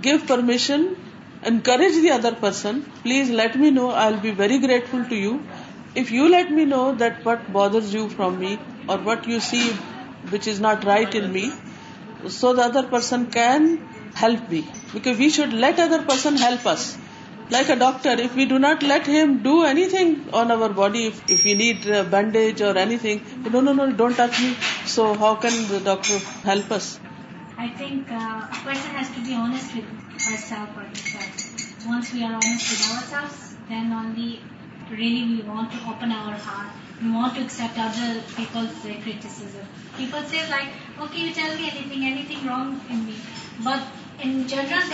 give 0.00 0.26
permission, 0.26 0.96
encourage 1.44 1.94
the 1.94 2.10
other 2.12 2.32
person. 2.32 2.90
Please 3.02 3.28
let 3.28 3.58
me 3.58 3.70
know, 3.70 3.90
I'll 3.90 4.18
be 4.18 4.30
very 4.30 4.58
grateful 4.58 5.04
to 5.04 5.14
you. 5.14 5.42
If 5.94 6.10
you 6.10 6.28
let 6.28 6.50
me 6.50 6.64
know 6.64 6.94
that 6.94 7.24
what 7.24 7.52
bothers 7.52 7.92
you 7.92 8.08
from 8.08 8.38
me 8.38 8.58
or 8.88 8.98
what 8.98 9.26
you 9.26 9.40
see 9.40 9.72
which 10.30 10.46
is 10.46 10.60
not 10.60 10.84
right 10.84 11.14
in 11.14 11.32
me, 11.32 11.52
so 12.28 12.54
the 12.54 12.62
other 12.62 12.84
person 12.84 13.26
can 13.30 13.78
help 14.14 14.48
me. 14.50 14.66
Because 14.94 15.18
we 15.18 15.28
should 15.28 15.52
let 15.52 15.78
other 15.78 16.02
person 16.02 16.36
help 16.36 16.64
us. 16.64 16.96
Like 17.48 17.68
a 17.68 17.76
doctor, 17.76 18.10
if 18.10 18.34
we 18.34 18.46
do 18.46 18.58
not 18.58 18.82
let 18.82 19.06
him 19.06 19.42
do 19.44 19.62
anything 19.62 20.30
on 20.32 20.50
our 20.50 20.68
body, 20.68 21.12
if 21.28 21.44
we 21.44 21.54
need 21.54 21.86
a 21.86 22.00
uh, 22.00 22.04
bandage 22.04 22.60
or 22.60 22.76
anything, 22.76 23.24
no, 23.48 23.92
don't 23.92 24.16
touch 24.16 24.40
me. 24.40 24.56
So 24.86 25.14
how 25.14 25.36
can 25.36 25.68
the 25.68 25.78
doctor 25.78 26.18
help 26.18 26.72
us? 26.72 26.98
I 27.62 27.68
think 27.76 28.08
person 28.64 28.96
has 28.96 29.74
to 29.74 29.80
best 30.16 31.44
really 34.96 35.22
we 35.28 35.38
want 35.46 35.70
to 35.72 35.78
open 35.90 36.12
our 36.16 36.32
heart 36.46 37.02
you 37.04 37.12
want 37.12 37.34
to 37.34 37.40
accept 37.42 37.78
other 37.84 38.18
people like 38.36 40.06
wrong 42.44 42.74
but 43.62 43.82
general 44.48 44.92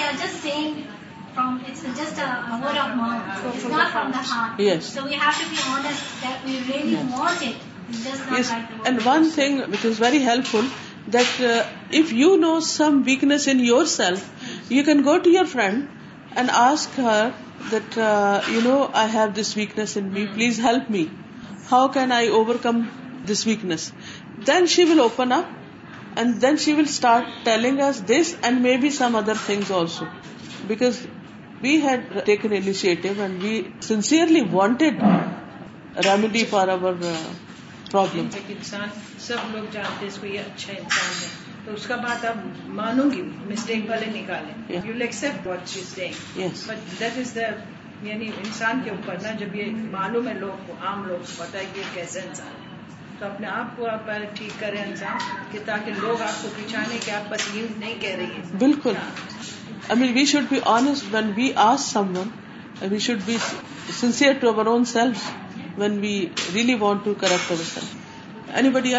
that 11.08 11.40
uh, 11.40 11.66
if 11.90 12.12
you 12.12 12.36
know 12.36 12.60
some 12.60 13.04
weakness 13.04 13.46
in 13.46 13.58
yourself, 13.58 14.22
you 14.68 14.84
can 14.84 15.02
go 15.02 15.18
to 15.18 15.30
your 15.30 15.46
friend 15.46 15.88
and 16.34 16.50
ask 16.50 16.90
her 16.92 17.34
that, 17.70 17.98
uh, 17.98 18.88
I 18.94 19.06
have 19.06 19.34
this 19.34 19.54
weakness 19.56 19.96
in 19.96 20.12
me, 20.12 20.26
hmm. 20.26 20.34
please 20.34 20.58
help 20.58 20.88
me. 20.88 21.10
How 21.66 21.88
can 21.88 22.12
I 22.12 22.28
overcome 22.28 23.22
this 23.24 23.46
weakness? 23.46 23.92
Then 24.38 24.66
she 24.66 24.84
will 24.84 25.00
open 25.00 25.32
up 25.32 25.48
and 26.16 26.40
then 26.40 26.56
she 26.56 26.74
will 26.74 26.86
start 26.86 27.24
telling 27.44 27.80
us 27.80 28.00
this 28.00 28.36
and 28.42 28.62
maybe 28.62 28.90
some 28.90 29.14
other 29.14 29.34
things 29.34 29.70
also. 29.70 30.08
Because 30.68 31.06
we 31.60 31.80
had 31.80 32.26
taken 32.26 32.52
initiative 32.52 33.18
and 33.18 33.42
we 33.42 33.72
sincerely 33.80 34.42
wanted 34.42 35.00
remedy 36.04 36.44
for 36.44 36.68
our 36.68 36.96
uh, 37.02 37.34
problem 37.92 38.28
انسان 38.48 38.88
سب 39.22 39.50
لوگ 39.54 39.64
جانتے 39.72 40.06
اس 40.06 40.16
کو 40.20 40.26
یہ 40.26 40.40
اچھا 40.52 40.72
انسان 40.72 41.22
ہے 41.22 41.28
تو 41.64 41.72
اس 41.78 41.86
کا 41.86 41.96
بات 42.06 42.24
آپ 42.26 42.38
مانو 42.78 43.02
گی 43.10 43.22
مسٹیک 43.52 43.84
بھلے 43.90 44.06
نکالیں 44.14 44.74
you 44.88 44.92
accept 45.06 45.46
what 45.46 45.68
she 45.72 45.80
is 46.44 46.64
but 46.68 46.98
that 47.00 47.18
is 47.24 47.34
the 47.36 47.50
یعنی 48.08 48.30
انسان 48.44 48.80
کے 48.84 48.90
اوپر 48.90 49.16
نا 49.22 49.32
جب 49.40 49.54
یہ 49.56 49.74
معلوم 49.90 50.28
ہے 50.28 50.34
لوگ 50.38 50.64
کو 50.66 50.72
عام 50.90 51.04
لوگ 51.08 51.18
کو 51.26 51.42
پتا 51.42 51.58
ہے 51.58 51.64
کہ 51.72 51.80
یہ 51.80 51.94
کیسے 51.94 52.20
انسان 52.28 52.54
ہے 52.60 53.16
تو 53.18 53.26
اپنے 53.26 53.46
آپ 53.56 53.76
کو 53.76 53.86
آپ 53.90 54.10
ٹھیک 54.38 54.58
کریں 54.60 54.80
انسان 54.84 55.18
کہ 55.50 55.58
تاکہ 55.64 56.00
لوگ 56.06 56.22
آپ 56.28 56.42
کو 56.42 56.48
پہچانے 56.56 56.98
کہ 57.04 57.10
آپ 57.18 57.30
بس 57.30 57.48
یوں 57.56 57.66
نہیں 57.78 58.00
کہہ 58.00 58.16
رہی 58.22 58.34
ہیں 58.36 58.56
بالکل 58.64 58.94
I 59.02 59.98
mean 60.00 60.12
we 60.14 60.24
should 60.32 60.50
be 60.50 60.58
honest 60.76 61.14
when 61.14 61.30
we 61.36 61.52
ask 61.68 61.86
someone 62.16 62.28
we 62.92 62.98
should 63.08 63.20
be 63.26 63.36
sincere 64.00 64.32
to 64.40 64.48
our 64.52 64.66
own 64.76 64.84
self 64.96 65.30
when 65.78 65.98
we 66.00 66.14
really 66.54 66.74
want 66.80 67.04
to 67.04 67.12
correctness 67.20 67.78
ریئن 68.76 68.98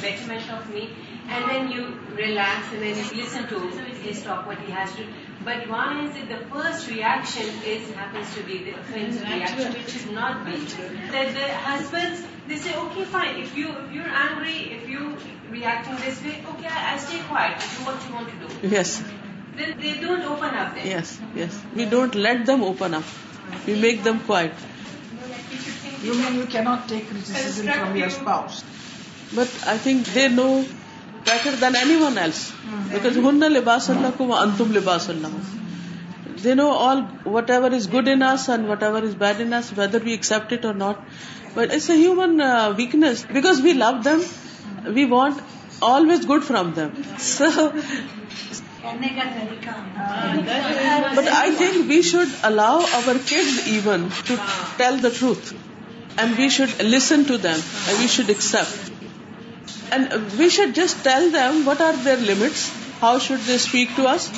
بیٹمینس 0.00 0.46
but 5.44 5.66
one 5.70 5.98
is 5.98 6.16
the 6.30 6.40
first 6.52 6.88
reaction 6.88 7.48
okay 12.76 13.64
angry 14.14 14.58
if 14.72 14.88
you 14.94 15.08
react 15.52 15.84
to 15.84 15.92
this 16.06 16.22
ways 16.24 17.10
that 17.10 17.30
you 17.32 17.86
what 17.86 18.10
want 18.12 18.30
to 18.30 18.46
do 18.46 18.76
yes 19.60 21.08
yes 21.36 21.54
we 21.76 21.84
don't 21.90 22.16
let 22.26 22.46
them 22.46 22.62
open 22.64 22.94
up 22.94 23.56
we 23.68 23.74
make 23.80 24.04
them 24.04 24.16
quiet 24.26 24.66
but 29.34 29.68
I 29.68 29.78
think 29.82 30.14
they 30.14 30.26
know 30.34 30.46
better 31.28 31.54
than 31.60 31.76
anyone 32.02 32.18
else 32.18 32.50
because 32.92 33.16
ہن 33.26 33.38
لباس 33.52 33.90
اللہ 33.90 34.16
کو 34.16 34.34
انتم 34.40 34.72
لباس 34.76 35.08
اللہ 35.10 35.40
they 36.44 36.54
know 36.54 36.70
all 36.86 37.00
whatever 37.50 37.72
is 37.78 37.88
good 37.94 38.08
in 38.08 38.22
and 38.22 38.68
whatever 38.82 39.02
is 39.02 39.14
bad 39.24 39.40
in 39.42 39.54
whether 39.76 40.02
we 40.04 40.10
accept 40.10 40.52
it 40.52 40.64
or 40.66 40.74
not 40.84 41.00
but 41.54 41.72
it's 41.74 41.88
a 41.90 41.96
human 41.96 42.40
weakness 42.76 43.24
because 43.32 43.60
we 43.64 43.72
love 43.72 43.90
them 44.04 44.20
we 44.94 45.04
want 45.10 45.42
always 45.92 46.28
good 46.30 46.44
from 46.46 46.70
them 46.76 47.00
so 47.30 47.68
But 48.96 51.26
I 51.38 51.46
think 51.58 51.76
we 51.88 51.96
should 52.10 52.30
allow 52.42 52.76
our 52.98 53.14
kids 53.30 53.56
even 53.68 54.04
to 54.28 54.36
tell 54.78 55.00
the 55.04 55.10
truth, 55.10 55.50
and 56.16 56.38
we 56.38 56.48
should 56.48 56.72
listen 56.92 57.26
to 57.26 57.36
them, 57.46 57.64
and 57.88 58.00
we 58.04 58.06
should 58.14 58.32
accept, 58.36 59.74
and 59.90 60.32
we 60.38 60.48
should 60.56 60.74
just 60.80 61.04
tell 61.04 61.28
them 61.36 61.60
what 61.66 61.84
are 61.88 61.92
their 62.08 62.24
limits, 62.30 62.64
how 63.00 63.12
should 63.18 63.44
they 63.50 63.58
speak 63.58 63.94
to 63.96 64.06
us. 64.14 64.30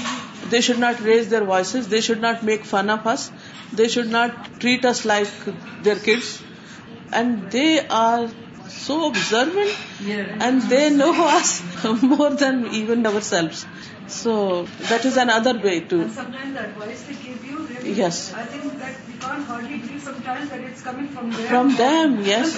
They 0.49 0.61
should 0.61 0.81
not 0.81 1.01
raise 1.09 1.29
their 1.29 1.45
voices, 1.45 1.89
they 1.95 2.01
should 2.01 2.21
not 2.21 2.43
make 2.43 2.65
fun 2.65 2.91
of 2.91 3.07
us, 3.07 3.31
they 3.73 3.89
should 3.97 4.11
not 4.19 4.61
treat 4.61 4.85
us 4.85 5.05
like 5.05 5.29
their 5.85 5.97
kids. 5.97 6.43
And 7.13 7.51
they 7.53 7.87
are 8.01 8.29
so 8.69 9.07
observant, 9.07 9.77
and 10.49 10.63
they 10.63 10.91
know 10.91 11.29
us 11.31 11.63
more 12.03 12.31
than 12.31 12.67
even 12.83 13.07
ourselves. 13.15 13.67
So 14.13 14.65
that 14.89 15.05
is 15.07 15.19
another 15.31 15.57
way 15.65 15.79
to 15.89 15.97
yes 17.97 18.35
marry 19.11 19.27
them 21.79 22.11
yes 22.27 22.51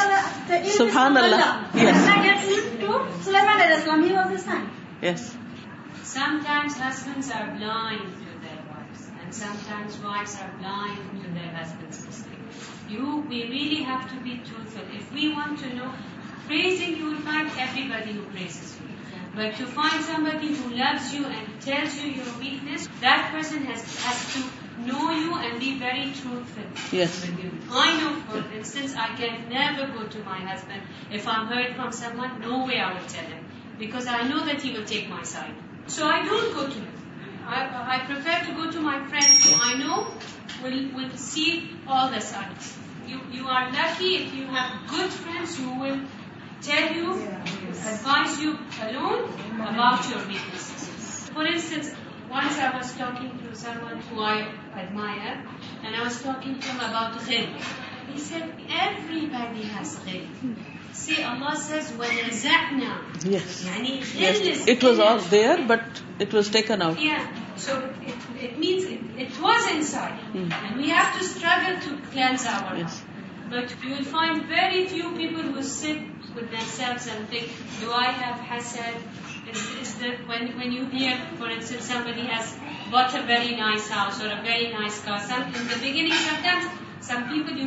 yes 5.04 5.22
truthful 6.16 7.32
we 15.12 15.28
want 15.36 15.62
to 15.62 15.74
know 15.74 15.90
praise 16.48 16.82
and 16.82 17.00
یورڈ 17.00 17.28
everybody 17.90 18.18
who 18.18 18.28
praise 18.34 18.78
you 18.82 18.94
but 19.36 19.60
you 19.60 19.68
find 19.74 20.04
somebody 20.24 20.54
who 20.60 20.70
loves 20.76 21.14
you 21.14 21.28
and 21.28 21.64
tells 21.66 22.00
you 22.04 22.12
your 22.16 22.30
weakness 22.40 22.88
that 23.02 23.32
person 23.34 23.68
has 23.70 24.00
had 24.06 25.60
be 25.60 25.74
very 25.82 26.12
truthful 26.22 27.02
I 27.82 27.98
know 28.02 28.10
for 28.30 28.42
instance 28.54 28.96
I 28.98 29.18
can 29.18 29.42
never 29.50 29.94
go 29.98 30.06
to 30.14 30.24
my 30.30 30.46
husband 30.54 31.12
if 31.14 31.28
I 31.36 31.46
hear 31.58 31.72
from 31.78 31.92
somewhat 32.24 32.40
no 32.48 32.64
way 32.68 32.80
out 32.86 33.12
چیلن 33.16 33.44
because 33.78 34.08
I 34.16 34.28
know 34.30 34.40
that 34.52 34.66
you 34.66 34.74
will 34.74 34.86
take 34.96 35.10
my 35.10 35.26
side 35.36 35.64
so 35.94 36.06
I 36.10 36.22
don't 36.28 36.56
go 36.56 36.64
to 36.74 36.80
I 37.92 38.00
perfect 38.08 38.48
go 38.58 38.64
to 38.74 38.80
my 38.82 39.00
friends 39.10 39.54
I 39.66 39.74
know 39.84 39.96
well 40.62 40.80
well 40.96 41.10
see 41.30 41.44
all 41.96 42.06
the 42.14 42.20
side 42.32 42.56
you 43.38 43.48
are 43.56 43.64
lucky 43.76 44.14
you 44.14 44.46
have 44.56 44.96
good 44.96 45.10
friends 45.24 45.60
you 45.60 45.72
will 45.82 46.00
chill 46.66 46.96
you 46.98 47.12
wise 48.08 48.42
یون 48.44 49.62
about 49.68 50.00
your 50.12 50.28
پیپلائر 54.74 55.34
and 55.84 55.96
آورکیگ 56.00 56.54
to 56.64 56.72
about 56.86 57.20
زل 57.28 57.46
He 58.14 58.20
said, 58.20 58.54
everybody 58.70 59.64
has 59.64 59.96
ghil. 60.00 60.26
See, 60.94 61.22
Allah 61.24 61.56
says, 61.56 61.92
وَنَزَعْنَا 61.92 63.26
Yes. 63.30 63.64
Yani, 63.66 64.20
yes. 64.20 64.68
It 64.68 64.82
was 64.84 65.00
all 65.00 65.20
there, 65.20 65.66
but 65.68 65.84
it 66.20 66.32
was 66.34 66.50
taken 66.50 66.82
out. 66.82 67.02
Yeah. 67.02 67.26
So 67.58 67.78
it, 68.02 68.16
it 68.44 68.58
means 68.60 68.86
it, 68.86 69.02
it 69.18 69.40
was 69.42 69.70
inside. 69.72 70.20
Mm. 70.34 70.54
And 70.54 70.78
we 70.82 70.90
have 70.90 71.18
to 71.20 71.24
struggle 71.26 71.82
to 71.82 71.98
cleanse 72.12 72.46
our 72.46 72.78
yes. 72.78 73.04
But 73.50 73.74
you 73.84 73.92
will 73.96 74.04
find 74.04 74.44
very 74.46 74.88
few 74.88 75.12
people 75.16 75.44
who 75.44 75.62
sit 75.64 75.98
with 76.34 76.50
themselves 76.52 77.08
and 77.08 77.28
think, 77.30 77.50
do 77.80 77.92
I 77.92 78.06
have 78.06 78.40
hasad? 78.42 78.96
Is, 79.52 79.66
is 79.82 79.94
that 79.96 80.28
when, 80.28 80.58
when 80.58 80.72
you 80.72 80.86
hear, 80.86 81.16
for 81.38 81.50
instance, 81.52 81.84
somebody 81.84 82.22
has 82.22 82.58
bought 82.92 83.14
a 83.16 83.22
very 83.24 83.56
nice 83.56 83.88
house 83.90 84.22
or 84.24 84.28
a 84.32 84.42
very 84.42 84.74
nice 84.74 85.00
car, 85.06 85.20
some, 85.20 85.44
in 85.54 85.68
the 85.68 85.76
beginning 85.80 86.14
sometimes 86.14 86.66
even 87.08 87.60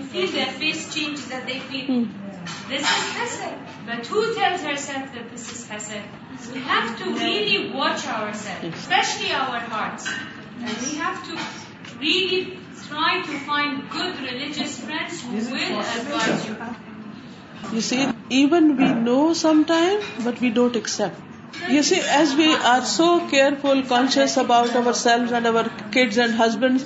we 18.79 18.87
know 18.95 19.33
sometimes 19.67 20.25
but 20.25 20.43
we 20.43 20.51
don't 20.51 20.77
accept 20.77 21.67
you 21.73 21.83
see 21.83 21.95
as 22.15 22.35
we 22.37 22.53
are 22.65 22.81
so 22.87 23.19
careful 23.63 23.81
conscious 23.89 24.39
about 24.39 24.77
our 24.77 24.93
self 25.03 25.33
and 25.33 25.47
our 25.55 25.65
kids 25.93 26.19
and 26.21 26.35
husband 26.41 26.81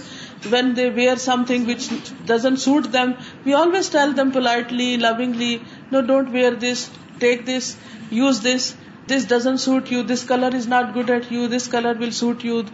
when 0.50 0.74
they 0.74 0.90
wear 0.90 1.16
something 1.16 1.66
which 1.66 1.88
doesn't 2.26 2.56
suit 2.58 2.90
them, 2.92 3.16
we 3.44 3.52
always 3.54 3.88
tell 3.88 4.12
them 4.12 4.32
politely, 4.32 4.96
lovingly, 4.96 5.62
no, 5.90 6.02
don't 6.02 6.32
wear 6.32 6.50
this, 6.50 6.90
take 7.20 7.46
this, 7.46 7.76
use 8.10 8.40
this, 8.40 8.76
this 9.06 9.24
doesn't 9.24 9.58
suit 9.58 9.90
you, 9.90 10.02
this 10.02 10.24
color 10.24 10.54
is 10.54 10.66
not 10.66 10.94
good 10.94 11.10
at 11.10 11.30
you, 11.30 11.46
this 11.48 11.68
color 11.68 11.94
will 11.94 12.12
suit 12.12 12.44
you, 12.44 12.66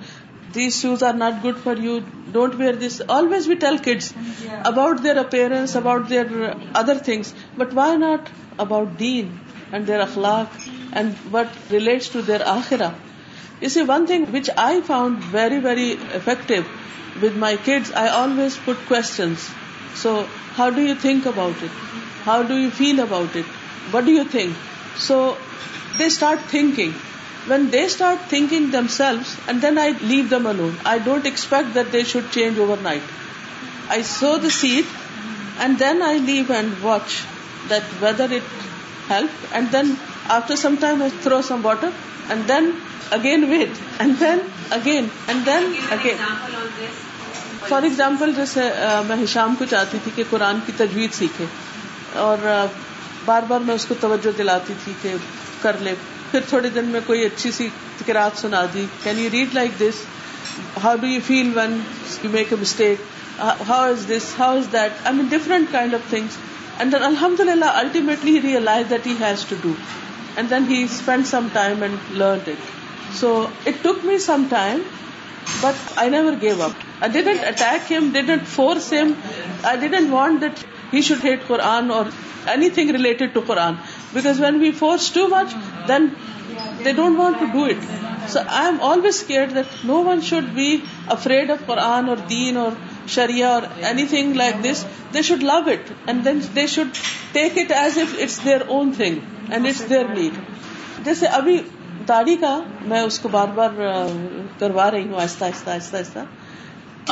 these 0.53 0.81
shoes 0.81 1.03
are 1.03 1.13
not 1.13 1.43
good 1.43 1.57
for 1.57 1.75
you, 1.75 2.05
don't 2.33 2.59
wear 2.59 2.75
this. 2.75 3.03
Always 3.07 3.47
we 3.47 3.57
tell 3.57 3.79
kids 3.79 4.15
about 4.65 5.03
their 5.03 5.19
appearance, 5.19 5.75
about 5.75 6.09
their 6.09 6.57
other 6.75 6.95
things, 6.95 7.35
but 7.57 7.73
why 7.73 7.97
not 7.97 8.31
about 8.59 8.97
deen 8.97 9.39
and 9.73 9.87
their 9.87 10.05
akhlaq 10.05 10.49
and 10.93 11.13
what 11.31 11.51
relates 11.71 12.09
to 12.11 12.23
their 12.23 12.41
akhirah. 12.41 12.97
You 13.61 13.69
see, 13.69 13.83
one 13.83 14.07
thing 14.07 14.27
which 14.33 14.51
I 14.57 14.81
found 14.81 15.25
very, 15.37 15.59
very 15.59 15.91
effective 16.19 16.67
with 17.23 17.37
my 17.37 17.57
kids, 17.57 17.91
I 17.91 18.09
always 18.09 18.57
put 18.57 18.85
questions. 18.91 19.51
So, 19.95 20.23
how 20.59 20.71
do 20.71 20.81
you 20.81 20.95
think 20.95 21.27
about 21.27 21.63
it? 21.69 21.71
How 22.29 22.43
do 22.43 22.57
you 22.57 22.71
feel 22.71 23.01
about 23.01 23.35
it? 23.35 23.45
What 23.97 24.05
do 24.05 24.13
you 24.13 24.25
think? 24.25 24.57
So, 24.97 25.37
they 25.99 26.09
start 26.09 26.41
thinking. 26.41 26.93
When 27.47 27.71
they 27.71 27.89
start 27.89 28.21
thinking 28.35 28.71
themselves, 28.71 29.37
and 29.49 29.61
then 29.61 29.79
I 29.79 29.89
leave 30.13 30.31
them 30.31 30.47
alone. 30.47 30.77
I 30.85 30.99
don't 30.99 31.27
expect 31.27 31.75
that 31.75 31.91
they 31.91 32.05
should 32.05 32.31
change 32.31 32.59
overnight. 32.59 33.03
I 33.89 34.03
sow 34.03 34.37
the 34.39 34.51
seed, 34.51 34.87
and 35.59 35.79
then 35.79 36.03
I 36.03 36.17
leave 36.19 36.51
and 36.51 36.81
watch 36.83 37.25
that 37.69 37.83
whether 38.07 38.31
it 38.31 38.45
helps, 39.09 39.53
and 39.53 39.73
then 39.73 39.97
after 40.35 41.03
throw 41.23 41.41
some 41.49 41.61
water 41.63 41.89
and 42.31 42.49
then 42.49 42.71
again 43.17 43.45
wait 43.51 44.01
and 44.01 44.23
again 44.73 45.07
for 47.69 47.83
example 47.83 48.33
جیسے 48.37 48.69
میں 49.07 49.17
ہشام 49.23 49.55
کو 49.59 49.65
چاہتی 49.71 49.99
تھی 50.05 50.11
کہ 50.15 50.23
قرآن 50.31 50.59
کی 50.67 50.73
تجوید 50.77 51.15
سیکھے 51.15 51.45
اور 52.25 52.47
بار 53.25 53.43
بار 53.49 53.61
میں 53.69 53.75
اس 53.75 53.87
کو 53.89 53.95
توجہ 54.01 54.31
دلاتی 54.39 54.75
تھی 54.85 54.93
کہ 55.03 55.15
کر 55.63 55.77
لے 55.89 55.95
پھر 56.31 56.41
تھوڑے 56.49 56.69
دن 56.75 56.85
میں 56.95 57.01
کوئی 57.07 57.25
اچھی 57.27 57.51
سی 57.59 57.69
کراط 58.07 58.41
سنا 58.41 58.65
دی 58.75 58.85
can 59.03 59.19
you 59.19 59.29
read 59.33 59.55
like 59.55 59.79
this 59.81 60.05
how 60.85 60.97
do 61.01 61.07
you 61.07 61.21
feel 61.27 61.51
when 61.55 61.79
you 62.23 62.31
make 62.33 62.53
a 62.53 62.57
mistake 62.61 63.03
how 63.69 63.83
is 63.89 64.07
this 64.11 64.29
how 64.41 64.57
is 64.59 64.73
that 64.73 65.07
I 65.07 65.17
mean 65.17 65.27
different 65.31 65.73
kind 65.73 65.95
of 65.95 66.11
things 66.11 66.37
and 66.79 66.93
then 66.93 67.03
الحمد 67.05 67.41
للہ 67.51 67.73
ultimately 67.85 68.41
realise 68.43 68.91
that 68.91 69.07
has 69.21 69.45
to 69.49 69.57
do 69.63 69.73
And 70.39 70.51
then 70.51 70.67
he 70.67 70.77
spent 70.97 71.27
some 71.27 71.47
time 71.51 71.83
and 71.83 71.95
learned 72.19 72.49
it. 72.51 72.59
So 73.21 73.29
it 73.67 73.81
took 73.87 74.05
me 74.09 74.19
some 74.25 74.45
time, 74.51 74.85
but 75.63 75.81
I 76.03 76.09
never 76.15 76.35
gave 76.45 76.61
up. 76.67 76.77
I 77.07 77.09
didn't 77.09 77.43
attack 77.53 77.89
him, 77.95 78.13
didn't 78.19 78.45
force 78.57 78.89
him. 78.99 79.17
I 79.73 79.75
didn't 79.85 80.13
want 80.13 80.41
that 80.45 80.65
he 80.93 81.03
should 81.03 81.25
hate 81.29 81.49
Quran 81.51 81.91
or 81.97 82.05
anything 82.55 82.93
related 82.99 83.35
to 83.35 83.43
Quran. 83.51 83.81
Because 84.15 84.41
when 84.47 84.61
we 84.61 84.73
force 84.83 85.11
too 85.19 85.29
much, 85.37 85.57
then 85.89 86.09
they 86.85 86.93
don't 86.93 87.19
want 87.25 87.41
to 87.41 87.51
do 87.59 87.65
it. 87.75 87.91
So 88.29 88.45
I'm 88.63 88.81
always 88.93 89.21
scared 89.27 89.59
that 89.59 89.75
no 89.93 90.01
one 90.13 90.21
should 90.31 90.55
be 90.55 90.69
afraid 91.09 91.51
of 91.51 91.67
Quran 91.67 92.15
or 92.15 92.21
Deen 92.35 92.63
or 92.69 92.75
Shreya 93.15 93.49
or 93.55 93.63
anything 94.13 94.35
like 94.37 94.63
this 94.65 94.85
they 95.15 95.23
should 95.29 95.43
love 95.51 95.59
it 95.73 95.91
and 96.11 96.25
then 96.25 96.39
they 96.57 96.67
should 96.77 96.99
take 97.33 97.59
it 97.63 97.73
as 97.83 97.99
if 98.05 98.15
it's 98.25 98.39
their 98.45 98.61
own 98.77 98.91
thing 98.97 99.51
and 99.53 99.67
it's 99.67 99.89
their 99.91 100.09
need 100.19 100.41
جیسے 101.05 101.27
ابھی 101.41 101.57
داڑھی 102.09 102.37
کا 102.47 102.59
میں 102.91 103.01
اس 103.09 103.19
کو 103.19 103.29
بار 103.39 103.49
بار 103.55 103.81
کروا 104.59 104.91
رہی 104.91 105.09
ہوں 105.09 105.21
آہستہ 105.21 105.45
آہستہ 105.45 105.71
آہستہ 105.71 105.97
آہستہ 105.97 106.25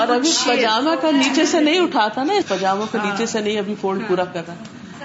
اور 0.00 0.08
ابھی 0.14 0.30
پاجامہ 0.46 0.90
کا 1.02 1.10
نیچے 1.16 1.44
سے 1.52 1.60
نہیں 1.60 1.80
اٹھاتا 1.80 2.24
نا 2.30 2.34
پائجاموں 2.48 2.86
کو 2.92 2.98
نیچے 3.04 3.26
سے 3.34 3.40
نہیں 3.40 3.58
ابھی 3.58 3.74
فولڈ 3.80 4.08
پورا 4.08 4.24
رہا 4.34 4.54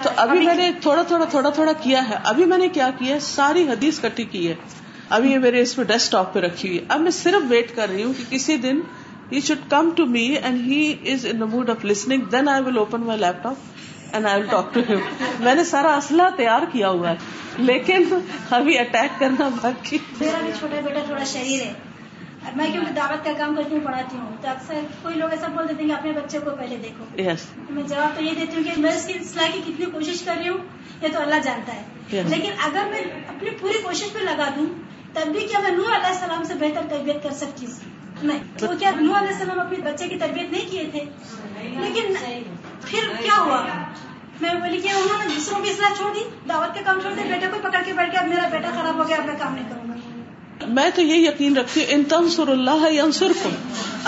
تو 0.03 0.09
ابھی 0.23 0.39
میں 0.45 0.55
نے 0.55 0.69
تھوڑا 0.81 1.01
تھوڑا 1.09 1.25
تھوڑا 1.33 1.49
تھوڑا 1.55 1.71
کیا 1.81 2.07
ہے 2.09 2.15
ابھی 2.31 2.45
میں 2.53 2.57
نے 2.57 2.67
کیا 2.77 2.89
کیا 2.99 3.15
ہے 3.15 3.19
ساری 3.27 3.67
حدیث 3.67 3.99
کٹھی 4.05 4.23
کی 4.35 4.47
ہے 4.47 4.53
ابھی 5.17 5.31
یہ 5.31 5.39
میرے 5.45 5.61
اس 5.61 5.77
میں 5.77 5.85
ڈیسک 5.85 6.11
ٹاپ 6.11 6.33
پہ 6.33 6.39
رکھی 6.47 6.69
ہوئی 6.69 6.79
اب 6.95 7.01
میں 7.07 7.11
صرف 7.19 7.43
ویٹ 7.49 7.75
کر 7.75 7.89
رہی 7.89 8.03
ہوں 8.03 8.13
کہ 8.17 8.23
کسی 8.29 8.55
دن 8.65 8.79
ہی 9.31 9.39
should 9.47 9.59
come 9.69 9.89
to 9.95 10.03
to 10.03 10.05
me 10.13 10.21
and 10.37 10.45
and 10.71 11.07
is 11.11 11.25
in 11.29 11.39
mood 11.51 11.69
of 11.69 11.85
then 12.31 12.47
I 12.49 12.49
I 12.49 12.61
will 12.63 12.67
will 12.67 12.77
open 12.77 13.01
my 13.09 13.19
laptop 14.51 14.73
talk 14.73 14.89
میں 15.43 15.53
نے 15.55 15.63
سارا 15.69 15.93
اسلحہ 15.97 16.35
تیار 16.37 16.61
کیا 16.71 16.89
ہوا 16.95 17.09
ہے 17.09 17.63
لیکن 17.67 18.07
ابھی 18.57 18.77
اٹیک 18.79 19.19
کرنا 19.19 19.47
باقی 19.61 19.97
میرا 20.19 20.41
بھی 20.45 20.51
چھوٹا 20.59 20.79
بیٹا 20.87 21.03
تھوڑا 21.05 21.23
شریر 21.33 21.61
ہے 22.45 22.51
میں 22.55 22.65
کیونکہ 22.71 22.91
دعوت 22.95 23.23
کا 23.25 23.31
کام 23.37 23.57
ہوں 23.57 23.79
پڑھاتی 23.85 24.17
ہوں 24.17 24.49
اکثر 24.51 24.81
کوئی 25.01 25.15
لوگ 25.17 25.31
ایسا 25.37 25.47
بول 25.55 25.67
دیتے 25.69 25.81
ہیں 25.81 25.89
کہ 25.89 25.93
اپنے 25.95 26.11
بچے 26.19 26.39
کو 26.45 26.55
پہلے 26.59 26.77
دیکھو 26.83 27.69
میں 27.75 27.83
جواب 27.83 28.15
تو 28.17 28.23
یہ 28.23 28.33
دیتی 28.39 28.57
ہوں 28.57 28.63
کہ 28.63 28.81
میں 28.81 28.91
اس 28.95 29.05
کی 29.07 29.13
اصلاح 29.21 29.47
کی 29.53 29.61
کتنی 29.71 29.85
کوشش 29.93 30.21
کر 30.25 30.35
رہی 30.39 30.49
ہوں 30.49 30.57
یہ 31.01 31.07
تو 31.13 31.21
اللہ 31.21 31.41
جانتا 31.43 31.75
ہے 31.75 32.23
لیکن 32.35 32.51
اگر 32.69 32.89
میں 32.91 33.01
اپنی 33.35 33.49
پوری 33.61 33.81
کوشش 33.83 34.13
پہ 34.13 34.25
لگا 34.29 34.49
دوں 34.55 34.65
تب 35.13 35.31
بھی 35.37 35.47
کیا 35.47 35.59
میں 35.67 35.71
نور 35.77 35.93
علیہ 35.95 36.11
السلام 36.13 36.43
سے 36.51 36.53
بہتر 36.65 36.89
طبیعت 36.97 37.23
کر 37.23 37.33
سکتی 37.45 37.65
ہوں 37.65 37.99
نہیں 38.29 38.43
وہ 38.71 38.79
کیا 38.79 38.91
نو 38.99 39.13
علیہ 39.17 39.31
السلام 39.33 39.59
اپنے 39.59 39.77
بچے 39.83 40.07
کی 40.09 40.17
تربیت 40.23 40.51
نہیں 40.51 40.69
کیے 40.71 40.87
تھے 40.91 41.03
لیکن 41.83 42.13
پھر 42.85 43.11
کیا 43.23 43.41
ہوا 43.45 43.61
میں 44.41 44.53
بولی 44.61 44.79
کہ 44.83 44.89
انہوں 44.97 45.17
نے 45.19 45.25
دوسروں 45.35 45.59
میں 45.63 45.69
اصلاح 45.69 45.93
چھوڑ 45.97 46.13
دی 46.13 46.23
دعوت 46.49 46.73
کے 46.75 46.83
کام 46.85 46.99
چھوڑ 47.01 47.13
دیا 47.17 47.25
بیٹے 47.35 47.47
کو 47.51 47.59
پکڑ 47.69 47.81
کے 47.85 47.93
بیٹھ 47.97 48.11
کے 48.13 48.49
بیٹا 48.53 48.69
خراب 48.79 48.99
ہو 49.01 49.07
گیا 49.07 49.17
اب 49.19 49.25
میں 49.27 49.35
کام 49.39 49.53
نہیں 49.55 49.67
کروں 49.69 49.89
گا 49.89 49.99
میں 50.77 50.89
تو 50.95 51.01
یہ 51.01 51.15
یقین 51.27 51.55
رکھتی 51.57 51.83
ہوں 51.83 51.93
ان 51.93 52.27
انصر 53.03 53.31
کو 53.41 53.49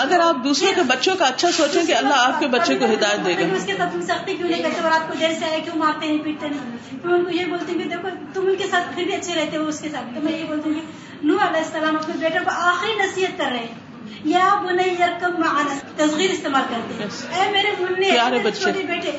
اگر 0.02 0.20
آپ 0.26 0.42
دوسروں 0.44 0.72
کے 0.74 0.82
بچوں 0.90 1.14
کا 1.18 1.24
اچھا 1.32 1.50
سوچیں 1.56 1.86
کہ 1.86 1.94
اللہ 1.94 2.14
آپ 2.26 2.38
کے 2.40 2.46
بچے 2.54 2.74
کو 2.78 2.84
ہدایت 2.92 3.24
دے 3.26 3.34
گا 3.40 3.46
اس 3.56 3.66
کے 3.66 3.76
ساتھ 3.78 3.92
تم 3.94 4.00
سختی 4.10 4.36
کیوں 4.38 4.48
نہیں 4.48 4.62
کرتے 4.66 4.80
اور 4.86 4.92
آپ 5.00 5.08
کو 5.08 5.18
جیسے 5.18 5.44
آیا 5.48 5.58
کیوں 5.64 5.76
مارتے 5.78 6.06
نہیں 6.06 6.24
پیٹتے 6.24 6.48
نہیں 6.54 7.12
ان 7.14 7.24
کو 7.24 7.30
یہ 7.30 7.44
بولتی 7.44 8.40
ہوں 8.40 8.54
کہ 8.58 9.14
اچھے 9.16 9.40
رہتے 9.40 9.56
ہو 9.56 9.66
اس 9.74 9.80
کے 9.80 9.88
ساتھ 9.96 10.14
تو 10.14 10.20
میں 10.26 10.38
یہ 10.38 10.44
بولتی 10.48 10.70
ہوں 10.70 10.80
کہ 10.80 11.26
نو 11.32 11.36
علیہ 11.48 11.64
السلام 11.64 11.96
اپنے 12.02 12.14
بیٹے 12.24 12.44
کو 12.44 12.58
آخری 12.72 12.94
نصیحت 13.04 13.38
کر 13.38 13.50
رہے 13.52 13.64
ہیں 13.66 13.82
یا 14.30 14.48
بنے 14.64 14.86
یارکم 14.98 15.40
معنا 15.40 15.76
تصغیر 15.96 16.30
استعمال 16.30 16.62
کرتے 16.70 16.94
ہیں 17.02 17.38
اے 17.40 17.50
میرے 17.52 17.70
منہ 17.80 17.94
پیارے 18.00 18.38
بچے 18.44 18.72
بیٹے 18.88 19.18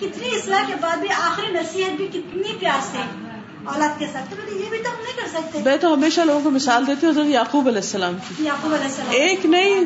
کتنی 0.00 0.34
اصلاح 0.36 0.66
کے 0.66 0.74
بعد 0.80 0.96
بھی 1.04 1.08
آخری 1.22 1.52
نصیحت 1.52 1.96
بھی 2.00 2.06
کتنی 2.12 2.56
پیار 2.60 2.80
سے 2.90 3.02
اولاد 3.74 3.98
کے 3.98 4.06
ساتھ 4.12 4.34
تو 4.34 4.54
یہ 4.58 4.68
بھی 4.70 4.78
تو 4.82 4.90
ہم 4.90 5.02
نہیں 5.04 5.16
کر 5.20 5.28
سکتے 5.36 5.60
میں 5.64 5.76
تو 5.80 5.92
ہمیشہ 5.94 6.20
لوگوں 6.26 6.40
کو 6.42 6.50
مثال 6.56 6.86
دیتی 6.86 7.06
ہوں 7.06 7.12
حضرت 7.12 7.26
یعقوب 7.32 7.68
علیہ 7.68 7.80
السلام 7.84 8.16
کی 8.28 8.44
یعقوب 8.44 8.74
علیہ 8.74 8.84
السلام 8.88 9.14
ایک 9.22 9.46
نہیں 9.54 9.84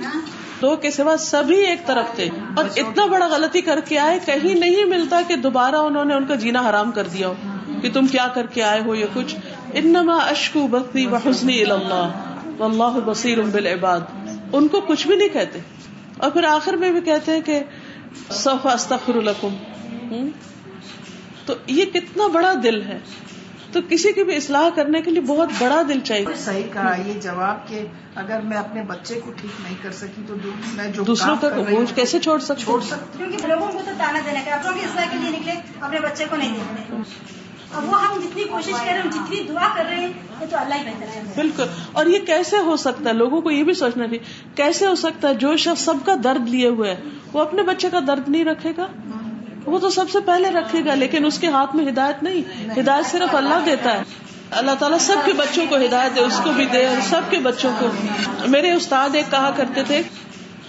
دو 0.62 0.74
کے 0.80 0.90
سوا 0.96 1.16
سبھی 1.26 1.58
ایک 1.66 1.86
طرف 1.86 2.14
تھے 2.16 2.28
اور 2.60 2.64
اتنا 2.82 3.06
بڑا 3.14 3.26
غلطی 3.34 3.60
کر 3.68 3.80
کے 3.88 3.98
آئے 4.06 4.18
کہیں 4.24 4.54
نہیں 4.60 4.84
ملتا 4.96 5.20
کہ 5.28 5.36
دوبارہ 5.46 5.76
انہوں 5.90 6.04
نے 6.10 6.14
ان 6.14 6.26
کا 6.32 6.34
جینا 6.44 6.68
حرام 6.68 6.90
کر 6.98 7.06
دیا 7.12 7.28
ہو 7.28 7.78
کہ 7.82 7.90
تم 7.92 8.06
کیا 8.14 8.26
کر 8.34 8.46
کے 8.54 8.62
آئے 8.72 8.80
ہو 8.86 8.94
یا 8.94 9.06
کچھ 9.14 9.34
انما 9.82 10.16
اشکو 10.34 10.66
بختی 10.74 11.06
و 11.06 11.28
حسنی 11.28 11.62
اللہ 11.62 12.62
اللہ 12.64 12.98
بصیر 13.04 13.40
بالعباد 13.52 14.19
ان 14.58 14.68
کو 14.68 14.80
کچھ 14.88 15.06
بھی 15.06 15.16
نہیں 15.16 15.28
کہتے 15.32 15.58
اور 16.26 16.30
پھر 16.30 16.44
آخر 16.52 16.76
میں 16.84 16.90
بھی 16.92 17.00
کہتے 17.08 17.32
ہیں 17.32 17.40
کہ 17.48 17.60
صف 18.38 18.62
فاصلہ 18.62 19.18
القم 19.24 20.30
تو 21.46 21.54
یہ 21.78 21.84
کتنا 21.94 22.26
بڑا 22.32 22.52
دل 22.62 22.82
ہے 22.88 22.98
تو 23.74 23.80
کسی 23.88 24.12
کی 24.12 24.22
بھی 24.28 24.36
اصلاح 24.36 24.68
کرنے 24.76 25.00
کے 25.02 25.10
لیے 25.10 25.20
بہت 25.26 25.50
بڑا 25.58 25.80
دل 25.88 26.00
چاہیے 26.04 26.34
صحیح 26.44 26.64
کہا 26.72 26.94
یہ 27.06 27.20
جواب 27.26 27.66
کہ 27.68 27.84
اگر 28.22 28.40
میں 28.52 28.56
اپنے 28.58 28.82
بچے 28.88 29.20
کو 29.24 29.32
ٹھیک 29.40 29.60
نہیں 29.62 29.76
کر 29.82 29.92
سکی 30.00 30.22
تو 30.28 31.02
دوسروں 31.12 31.36
بوجھ 31.70 31.92
کیسے 32.00 32.18
بچے 36.02 36.24
کو 36.30 36.36
نہیں 36.36 36.58
اب 37.78 37.84
وہ 37.92 38.00
ہم 38.02 38.18
جتنی 38.22 38.44
کوشش 38.50 38.70
کر 38.70 38.86
رہے 38.92 39.00
ہیں 39.00 39.10
جتنی 39.14 39.42
دعا 39.48 39.66
کر 39.74 39.84
رہے 39.88 39.96
ہیں 40.00 40.46
تو 40.50 40.56
اللہ 40.58 40.74
ہی 40.80 40.84
بہتر 40.86 41.14
ہے 41.16 41.22
بالکل 41.34 41.66
اور 42.00 42.06
یہ 42.12 42.24
کیسے 42.26 42.56
ہو 42.68 42.76
سکتا 42.84 43.08
ہے 43.08 43.14
لوگوں 43.14 43.40
کو 43.42 43.50
یہ 43.50 43.62
بھی 43.64 43.74
سوچنا 43.80 44.06
چاہیے 44.06 44.22
کیسے 44.60 44.86
ہو 44.86 44.94
سکتا 45.02 45.28
ہے 45.28 45.34
جو 45.42 45.56
شخص 45.64 45.84
سب 45.84 46.04
کا 46.06 46.14
درد 46.24 46.48
لیے 46.54 46.68
ہوئے 46.78 46.94
وہ 47.32 47.40
اپنے 47.40 47.62
بچے 47.68 47.90
کا 47.90 48.00
درد 48.06 48.28
نہیں 48.28 48.44
رکھے 48.44 48.72
گا 48.76 48.86
وہ 49.72 49.78
تو 49.78 49.88
سب 49.96 50.10
سے 50.10 50.20
پہلے 50.26 50.50
رکھے 50.50 50.84
گا 50.84 50.94
لیکن 51.04 51.24
اس 51.26 51.38
کے 51.38 51.48
ہاتھ 51.56 51.76
میں 51.76 51.84
ہدایت 51.88 52.22
نہیں 52.22 52.72
ہدایت 52.78 53.06
صرف 53.10 53.34
اللہ 53.40 53.62
دیتا 53.66 53.92
ہے 53.98 54.28
اللہ 54.60 54.78
تعالیٰ 54.78 54.98
سب 55.06 55.20
کے 55.24 55.32
بچوں 55.38 55.64
کو 55.70 55.76
ہدایت 55.84 56.16
دے 56.16 56.20
اس 56.28 56.38
کو 56.44 56.52
بھی 56.56 56.64
دے 56.72 56.84
اور 56.86 57.00
سب 57.08 57.30
کے 57.30 57.38
بچوں 57.42 57.70
کو 57.78 57.90
میرے 58.54 58.70
استاد 58.78 59.14
ایک 59.20 59.30
کہا 59.30 59.50
کرتے 59.56 59.82
تھے 59.90 60.00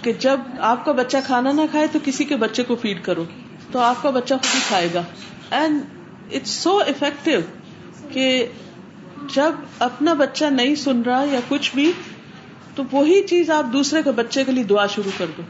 کہ 0.02 0.14
جب 0.26 0.42
آپ 0.74 0.86
کا 0.86 0.92
بچہ 1.02 1.18
کھانا 1.28 1.52
نہ 1.62 1.66
کھائے 1.72 1.88
تو 1.92 2.00
کسی 2.04 2.24
کے 2.32 2.36
بچے 2.46 2.64
کو 2.68 2.76
فیڈ 2.84 3.04
کرو 3.08 3.24
تو 3.72 3.80
آپ 3.88 4.04
کا 4.04 4.10
بچہ 4.20 4.34
خود 4.42 4.56
ہی 4.56 4.60
کھائے 4.68 4.88
گا 4.94 5.02
اینڈ 5.62 5.84
اٹس 6.38 6.50
سو 6.64 6.78
افیکٹو 6.88 7.32
کہ 8.14 8.28
جب 9.36 9.56
اپنا 9.90 10.14
بچہ 10.22 10.46
نہیں 10.60 10.76
سن 10.84 11.02
رہا 11.06 11.24
یا 11.32 11.40
کچھ 11.48 11.70
بھی 11.76 11.92
تو 12.76 12.84
وہی 12.92 13.22
چیز 13.28 13.50
آپ 13.60 13.72
دوسرے 13.74 14.02
کے 14.04 14.12
بچے 14.20 14.44
کے 14.44 14.52
لیے 14.52 14.64
دعا 14.74 14.86
شروع 14.96 15.12
کر 15.18 15.32
دو 15.38 15.42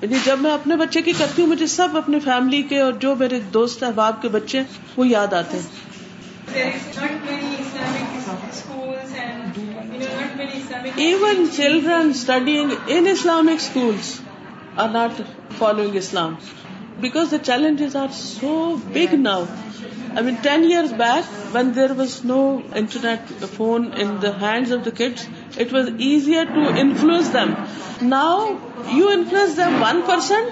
یعنی 0.00 0.18
جب 0.24 0.40
میں 0.40 0.52
اپنے 0.52 0.76
بچے 0.80 1.02
کی 1.06 1.12
کرتی 1.18 1.42
ہوں 1.42 1.48
مجھے 1.48 1.66
سب 1.76 1.96
اپنے 1.98 2.18
فیملی 2.24 2.62
کے 2.72 2.80
اور 2.80 2.92
جو 3.04 3.14
میرے 3.22 3.38
دوست 3.54 3.82
احباب 3.88 4.20
کے 4.22 4.28
بچے 4.36 4.62
وہ 4.96 5.06
یاد 5.08 5.32
آتے 5.40 5.58
ہیں 5.58 6.66
even 11.08 11.44
children 11.56 12.10
studying 12.14 12.74
in 12.96 13.06
Islamic 13.12 13.60
schools 13.64 14.16
are 14.84 14.88
not 14.94 15.20
following 15.58 15.96
Islam 16.02 16.34
because 17.02 17.30
the 17.32 17.36
challenges 17.48 17.94
are 18.02 18.06
so 18.28 18.54
big 18.94 19.12
now 19.26 19.42
I 20.16 20.22
mean 20.26 20.34
ten 20.44 20.60
years 20.70 20.92
back 21.02 21.24
when 21.54 21.68
there 21.74 21.90
was 21.98 22.12
no 22.30 22.38
internet 22.80 23.22
phone 23.56 23.82
the 24.22 24.30
hands 24.40 24.72
of 24.76 24.80
the 24.86 24.90
kids 25.02 25.22
it 25.60 25.72
was 25.74 25.86
easier 26.06 26.44
to 26.54 26.60
influence 26.80 27.32
them 27.34 27.50
now 28.12 28.40
you 28.98 29.08
influence 29.16 29.56
them 29.56 29.74
one 29.82 30.00
person 30.06 30.44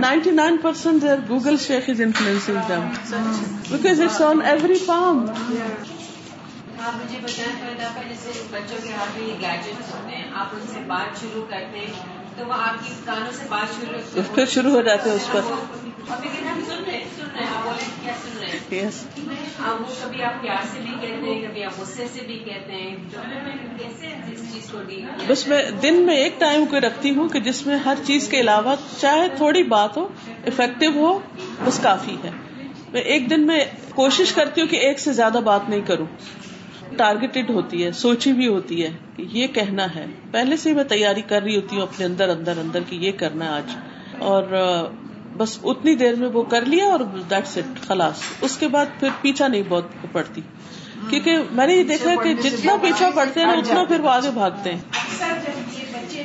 ninety 0.00 0.30
nine 0.40 0.56
percent 0.62 1.02
there 1.02 1.18
Google 1.28 1.56
sheikh 1.66 1.88
is 1.90 2.00
influence 2.08 2.48
them 2.68 2.88
because 3.70 4.00
it's 4.00 4.20
on 4.28 4.42
every 4.50 4.74
form 4.86 5.24
آپ 6.86 6.94
مجھے 6.94 7.18
بتائیں 7.22 8.12
سے 8.18 8.30
بچوں 8.50 8.76
کے 8.86 8.92
ہاتھ 8.96 9.18
میں 9.18 9.40
gadgets 9.40 9.94
ہوتے 9.94 10.16
ہیں 10.16 10.24
ہیں 10.26 10.78
ان 10.78 10.86
بات 10.94 11.20
شروع 11.20 11.42
کرتے 11.50 11.86
پھر 14.34 14.44
شروع 14.54 14.70
ہو 14.70 14.80
جاتے 14.88 15.10
ہیں 15.10 15.16
اس 15.16 15.28
پر 15.32 15.54
بس 25.28 25.46
میں 25.48 25.62
دن 25.82 26.02
میں 26.06 26.16
ایک 26.16 26.38
ٹائم 26.40 26.64
کو 26.70 26.80
رکھتی 26.86 27.14
ہوں 27.16 27.28
کہ 27.28 27.40
جس 27.48 27.66
میں 27.66 27.78
ہر 27.84 28.02
چیز 28.06 28.28
کے 28.28 28.40
علاوہ 28.40 28.74
چاہے 29.00 29.28
تھوڑی 29.36 29.62
بات 29.76 29.96
ہو 29.96 30.06
افیکٹو 30.52 30.90
ہو 30.98 31.18
بس 31.64 31.78
کافی 31.82 32.16
ہے 32.24 32.30
میں 32.92 33.00
ایک 33.14 33.30
دن 33.30 33.46
میں 33.46 33.64
کوشش 33.94 34.32
کرتی 34.34 34.60
ہوں 34.60 34.68
کہ 34.68 34.76
ایک 34.88 34.98
سے 35.00 35.12
زیادہ 35.12 35.38
بات 35.52 35.68
نہیں 35.68 35.80
کروں 35.86 36.06
ٹارگیٹڈ 36.98 37.50
ہوتی 37.56 37.84
ہے 37.84 37.90
سوچی 38.04 38.32
بھی 38.38 38.46
ہوتی 38.54 38.82
ہے 38.84 38.90
کہ 39.16 39.24
یہ 39.38 39.46
کہنا 39.58 39.84
ہے 39.94 40.06
پہلے 40.36 40.56
سے 40.62 40.72
میں 40.78 40.84
تیاری 40.94 41.22
کر 41.34 41.42
رہی 41.42 41.56
ہوتی 41.56 41.76
ہوں 41.76 41.82
اپنے 41.82 42.04
اندر 42.12 42.32
اندر 42.36 42.58
اندر 42.64 42.92
یہ 43.04 43.12
کرنا 43.24 43.50
ہے 43.50 43.60
آج 43.60 43.76
اور 44.32 44.56
بس 45.40 45.58
اتنی 45.70 45.94
دیر 46.02 46.14
میں 46.20 46.28
وہ 46.36 46.42
کر 46.52 46.64
لیا 46.74 46.86
اور 46.92 47.02
دیٹس 47.32 47.56
اٹ 47.58 47.80
خلاص 47.88 48.22
اس 48.46 48.56
کے 48.62 48.68
بعد 48.76 48.94
پھر 49.00 49.14
پیچھا 49.22 49.48
نہیں 49.54 49.62
بہت 49.72 50.12
پڑتی 50.12 50.40
کیونکہ 51.10 51.52
میں 51.58 51.66
نے 51.66 51.74
یہ 51.76 51.82
دیکھا 51.90 52.14
کہ 52.22 52.32
جتنا 52.46 52.76
پیچھا 52.86 53.10
پڑتے 53.18 53.40
ہیں 53.44 53.52
اتنا 53.60 53.84
پھر 53.92 54.00
وہ 54.06 54.10
آگے 54.14 54.30
بھاگتے 54.40 54.72
ہیں 54.72 56.24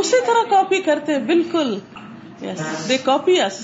اسی 0.00 0.20
طرح 0.26 0.50
کاپی 0.50 0.80
کرتے 0.90 1.18
بالکل 1.32 1.74
دے 2.88 2.96
کاپی 3.10 3.36
یس 3.36 3.60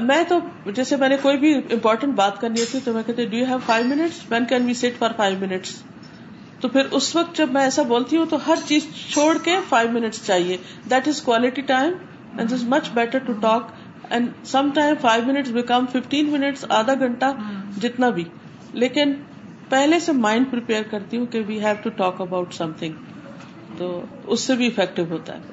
میں 0.00 0.22
تو 0.28 0.38
جیسے 0.70 0.96
میں 0.96 1.08
نے 1.08 1.16
کوئی 1.22 1.36
بھی 1.36 1.54
امپورٹینٹ 1.54 2.14
بات 2.14 2.40
کرنی 2.40 2.60
ہوتی 2.60 2.78
تو 2.84 2.92
میں 2.92 3.02
کہتی 3.06 3.26
do 3.26 3.36
you 3.36 3.44
have 3.48 3.58
five 3.66 3.86
minutes 3.94 4.20
when 4.32 4.44
can 4.48 4.64
we 4.66 4.74
sit 4.82 4.98
for 4.98 5.10
five 5.16 5.36
minutes 5.40 5.82
تو 6.60 6.68
پھر 6.74 6.92
اس 6.98 7.14
وقت 7.16 7.36
جب 7.36 7.50
میں 7.52 7.62
ایسا 7.62 7.82
بولتی 7.94 8.16
ہوں 8.16 8.26
تو 8.30 8.36
ہر 8.46 8.64
چیز 8.66 8.86
چھوڑ 9.08 9.30
کے 9.44 9.56
فائیو 9.68 9.90
منٹس 9.98 10.24
چاہیے 10.26 10.56
that 10.90 11.08
is 11.14 11.22
quality 11.28 11.62
time 11.70 11.94
and 12.38 12.52
is 12.52 12.64
much 12.74 12.90
better 12.98 13.18
to 13.26 13.32
talk 13.40 13.72
and 14.16 14.46
some 14.50 14.70
time 14.74 14.94
five 15.00 15.24
minutes 15.32 15.50
become 15.52 15.86
fifteen 15.92 16.30
minutes 16.32 16.64
آدھا 16.78 16.94
گھنٹہ 17.04 17.32
جتنا 17.82 18.08
بھی 18.18 18.24
لیکن 18.84 19.14
پہلے 19.72 19.98
سے 20.04 20.12
مائنڈ 20.12 20.50
پرپیئر 20.50 20.82
کرتی 20.90 21.16
ہوں 21.16 21.24
کہ 21.34 21.40
we 21.48 21.58
have 21.64 21.74
to 21.82 21.90
talk 21.98 22.20
about 22.20 22.54
something 22.80 23.76
تو 23.76 23.86
اس 24.34 24.40
سے 24.48 24.54
بھی 24.60 24.66
افیکٹو 24.72 25.04
ہوتا 25.12 25.36
ہے 25.36 25.50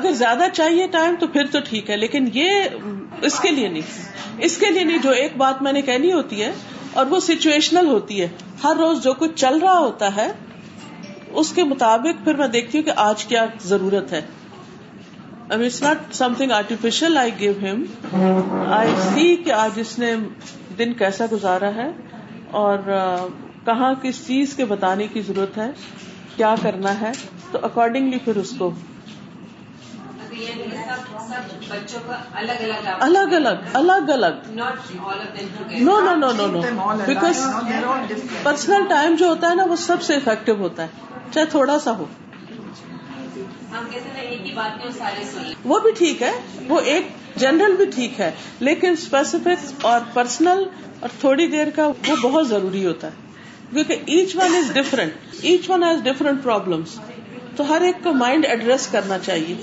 اگر 0.00 0.12
زیادہ 0.22 0.48
چاہیے 0.54 0.86
ٹائم 0.98 1.14
تو 1.20 1.26
پھر 1.36 1.46
تو 1.52 1.60
ٹھیک 1.68 1.90
ہے 1.90 1.96
لیکن 2.06 2.28
یہ 2.40 2.76
اس 3.30 3.38
کے 3.46 3.50
لیے 3.60 3.68
نہیں 3.78 4.44
اس 4.50 4.56
کے 4.64 4.70
لیے 4.74 4.84
نہیں 4.92 5.02
جو 5.08 5.16
ایک 5.22 5.36
بات 5.46 5.62
میں 5.68 5.72
نے 5.78 5.82
کہنی 5.92 6.12
ہوتی 6.12 6.42
ہے 6.42 6.50
اور 7.00 7.06
وہ 7.16 7.20
سچویشنل 7.30 7.88
ہوتی 7.94 8.20
ہے 8.22 8.28
ہر 8.64 8.76
روز 8.84 9.02
جو 9.08 9.14
کچھ 9.24 9.36
چل 9.46 9.58
رہا 9.66 9.78
ہوتا 9.88 10.14
ہے 10.20 10.28
اس 11.42 11.52
کے 11.60 11.64
مطابق 11.74 12.24
پھر 12.24 12.44
میں 12.44 12.48
دیکھتی 12.60 12.78
ہوں 12.78 12.84
کہ 12.90 13.00
آج 13.08 13.24
کیا 13.34 13.46
ضرورت 13.74 14.12
ہے 14.18 14.26
آج 15.50 15.58
اس 19.82 19.98
نے 19.98 20.14
دن 20.78 20.92
کیسا 21.00 21.26
گزارا 21.32 21.74
ہے 21.74 21.88
اور 22.60 22.90
کہاں 23.64 23.92
کس 24.02 24.26
چیز 24.26 24.54
کے 24.56 24.64
بتانے 24.74 25.06
کی 25.12 25.20
ضرورت 25.26 25.58
ہے 25.58 25.70
کیا 26.36 26.54
کرنا 26.62 26.94
ہے 27.00 27.12
تو 27.52 27.58
اکارڈنگلی 27.70 28.18
پھر 28.24 28.36
اس 28.44 28.50
کو 28.58 28.70
الگ 32.40 32.66
الگ 33.08 33.46
الگ 33.76 34.10
الگ 34.16 34.50
no 34.52 36.00
no 36.08 36.14
no 36.20 36.30
no 36.40 36.46
no 36.46 36.60
because 37.06 37.46
personal 38.42 38.86
time 38.88 39.14
جو 39.18 39.28
ہوتا 39.28 39.50
ہے 39.50 39.54
نا 39.54 39.64
وہ 39.70 39.76
سب 39.90 40.02
سے 40.10 40.16
افیکٹو 40.16 40.54
ہوتا 40.64 40.82
ہے 40.82 41.10
چاہے 41.34 41.44
تھوڑا 41.56 41.78
سا 41.84 41.96
ہو 41.98 42.06
وہ 45.70 45.78
بھی 45.84 45.90
ٹھیک 45.98 46.22
ہے 46.22 46.30
وہ 46.68 46.80
ایک 46.94 47.06
جنرل 47.42 47.76
بھی 47.76 47.84
ٹھیک 47.94 48.20
ہے 48.20 48.30
لیکن 48.68 48.92
اسپیسیفک 48.98 49.84
اور 49.90 50.00
پرسنل 50.14 50.62
اور 51.00 51.18
تھوڑی 51.20 51.46
دیر 51.54 51.68
کا 51.76 51.86
وہ 52.08 52.16
بہت 52.22 52.48
ضروری 52.48 52.84
ہوتا 52.86 53.06
ہے 53.14 53.30
کیونکہ 53.72 54.12
each 54.16 54.36
one 54.36 54.54
is 54.56 54.72
different 54.74 55.36
each 55.50 55.70
one 55.70 55.84
has 55.84 56.02
different 56.04 56.42
problems 56.42 56.98
تو 57.56 57.68
ہر 57.70 57.82
ایک 57.88 58.02
کو 58.04 58.12
مائنڈ 58.24 58.46
ایڈریس 58.48 58.86
کرنا 58.96 59.18
چاہیے 59.28 59.54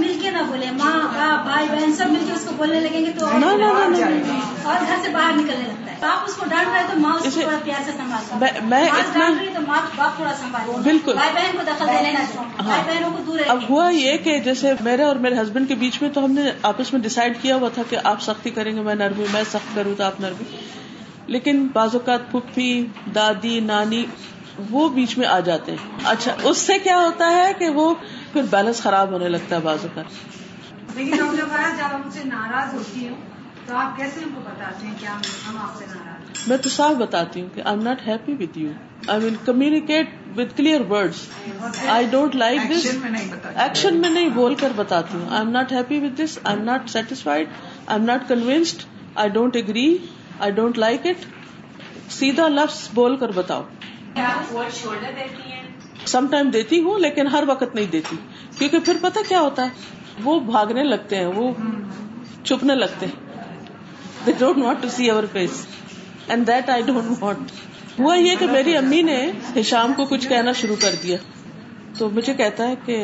مل 0.00 0.12
کے 0.22 0.30
نہ 0.30 0.42
بولے 0.48 0.70
ماں 0.78 0.92
باپ 1.20 1.44
بھائی 1.46 1.66
بہن 1.72 1.92
سب 1.96 2.10
مل 2.12 2.24
کے 2.26 2.32
اس 2.32 2.44
کو 2.48 2.54
بولنے 2.56 2.80
لگیں 2.80 3.04
گے 3.04 3.12
تو 3.18 3.26
اور 3.26 4.84
گھر 4.86 4.96
سے 5.02 5.08
باہر 5.12 5.36
نکلنے 5.36 5.64
لگتا 5.64 5.90
ہے 5.90 5.96
باپ 6.00 6.24
اس 6.28 6.34
کو 6.40 6.46
ڈانٹ 6.50 6.68
رہے 6.72 6.82
تو 6.90 6.98
ماں 7.00 7.12
اس 7.24 7.34
کو 7.34 7.40
تھوڑا 7.40 7.58
پیار 7.64 7.82
سے 7.86 7.92
سنبھالتا 7.96 8.64
میں 8.74 8.84
ڈانٹ 9.14 9.40
رہی 9.40 9.48
تو 9.54 9.60
ماں 9.66 9.80
باپ 9.96 10.16
تھوڑا 10.16 10.32
سنبھال 10.40 10.80
بالکل 10.84 11.16
بھائی 11.20 11.32
بہن 11.38 11.56
کو 11.58 11.64
دخل 11.70 11.92
دینے 11.94 12.12
نہ 12.12 12.24
ہاں۔ 12.38 12.64
بھائی 12.64 12.82
بہنوں 12.90 13.10
کو 13.16 13.22
دور 13.26 13.46
اب 13.54 13.62
ہوا 13.70 13.88
یہ 13.94 14.16
کہ 14.28 14.38
جیسے 14.44 14.72
میرے 14.90 15.02
اور 15.08 15.22
میرے 15.26 15.40
ہسبینڈ 15.40 15.68
کے 15.68 15.74
بیچ 15.84 16.00
میں 16.02 16.10
تو 16.18 16.24
ہم 16.24 16.32
نے 16.40 16.50
آپس 16.72 16.92
میں 16.92 17.00
ڈسائڈ 17.08 17.36
کیا 17.42 17.56
ہوا 17.56 17.68
تھا 17.78 17.82
کہ 17.90 17.98
آپ 18.12 18.22
سختی 18.30 18.50
کریں 18.60 18.74
گے 18.76 18.82
میں 18.90 18.94
نرمی 19.04 19.24
میں 19.32 19.42
سخت 19.52 19.74
کروں 19.74 19.94
تو 19.98 20.04
آپ 20.04 20.20
نرمی 20.20 20.56
لیکن 21.36 21.66
بعض 21.72 21.94
اوقات 21.94 22.30
پھپھی 22.30 22.68
دادی 23.14 23.58
نانی 23.72 24.04
وہ 24.70 24.88
بیچ 24.94 25.16
میں 25.18 25.26
آ 25.32 25.38
جاتے 25.48 25.72
ہیں 25.80 25.88
اچھا 26.10 26.34
اس 26.50 26.58
سے 26.58 26.78
کیا 26.84 26.96
ہوتا 26.98 27.30
ہے 27.34 27.52
کہ 27.58 27.68
وہ 27.74 27.92
پھر 28.32 28.42
بیلنس 28.50 28.80
خراب 28.82 29.10
ہونے 29.12 29.28
لگتا 29.28 29.56
ہے 29.56 29.60
بازو 29.64 29.88
کا 29.94 30.02
ناراض 32.24 32.74
ہوتی 32.74 33.08
ہوں 33.08 33.16
میں 36.48 36.94
بتاتی 36.98 37.40
ہوں 37.40 37.48
کہ 37.54 37.60
I 37.60 37.76
am 37.76 37.82
not 37.82 38.06
happy 38.06 38.34
with 38.38 38.58
you 38.58 38.70
I 39.14 39.20
mean 39.24 39.34
communicate 39.46 40.14
with 40.36 40.56
clear 40.56 40.80
words 40.90 41.86
I 41.96 42.06
don't 42.10 42.34
like 42.44 42.60
this 42.70 42.86
action 43.54 43.96
میں 44.00 44.10
نہیں 44.10 44.28
بول 44.40 44.54
کر 44.62 44.72
بتاتی 44.76 45.16
ہوں 45.16 45.26
I 45.28 45.38
am 45.44 45.50
not 45.56 45.72
happy 45.72 45.98
with 46.06 46.20
this 46.22 46.38
I 46.42 46.56
am 46.56 46.64
not 46.68 46.90
satisfied 46.90 47.48
I 47.86 47.98
am 47.98 48.04
not 48.10 48.28
convinced 48.28 48.82
I 49.14 49.30
don't 49.38 49.56
agree 49.56 49.86
I 50.38 50.52
don't 50.60 50.78
like 50.78 51.06
it 51.10 51.26
سیدھا 52.18 52.48
لفظ 52.48 52.88
بول 52.94 53.16
کر 53.16 53.32
بتاؤ 53.34 53.62
سم 56.12 56.26
ٹائم 56.30 56.50
دیتی 56.50 56.80
ہوں 56.82 56.98
لیکن 56.98 57.26
ہر 57.32 57.44
وقت 57.46 57.74
نہیں 57.74 57.86
دیتی 57.92 58.16
کیونکہ 58.58 58.78
پھر 58.84 58.96
پتا 59.00 59.20
کیا 59.28 59.40
ہوتا 59.40 59.64
ہے 59.66 60.22
وہ 60.24 60.38
بھاگنے 60.50 60.82
لگتے 60.84 61.16
ہیں 61.16 61.26
وہ 61.34 61.50
چھپنے 62.44 62.74
لگتے 62.74 63.06
ہیں 63.06 63.46
they 64.26 64.32
don't 64.38 64.40
don't 64.40 64.42
want 64.50 64.64
want 64.66 64.82
to 64.82 64.88
see 64.96 65.08
our 65.10 65.24
face 65.32 65.64
and 66.34 66.46
that 66.46 66.68
I 66.74 66.90
ہوا 68.02 68.14
یہ 68.16 68.36
کہ 68.38 68.46
میری 68.46 68.76
امی 68.76 69.00
نے 69.02 69.18
شام 69.70 69.92
کو 69.96 70.04
کچھ 70.10 70.28
کہنا 70.28 70.52
شروع 70.60 70.76
کر 70.80 70.94
دیا 71.02 71.16
تو 71.98 72.08
مجھے 72.18 72.34
کہتا 72.40 72.66
ہے 72.68 72.74
کہ 72.86 72.96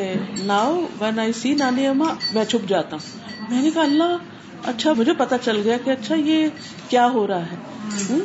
ناؤ 0.51 0.77
وین 0.99 1.19
آئی 1.19 1.31
سی 1.41 1.53
نانی 1.61 1.87
اما 1.87 2.13
میں 2.33 2.43
چھپ 2.51 2.67
جاتا 2.69 2.97
ہوں 3.01 3.49
میں 3.49 3.61
نے 3.61 3.69
کہا 3.73 3.81
اللہ 3.83 4.15
اچھا 4.71 4.93
مجھے 4.97 5.13
پتا 5.17 5.37
چل 5.43 5.61
گیا 5.63 5.77
کہ 5.85 5.89
اچھا 5.89 6.15
یہ 6.31 6.47
کیا 6.89 7.07
ہو 7.13 7.25
رہا 7.27 7.51
ہے 7.51 8.19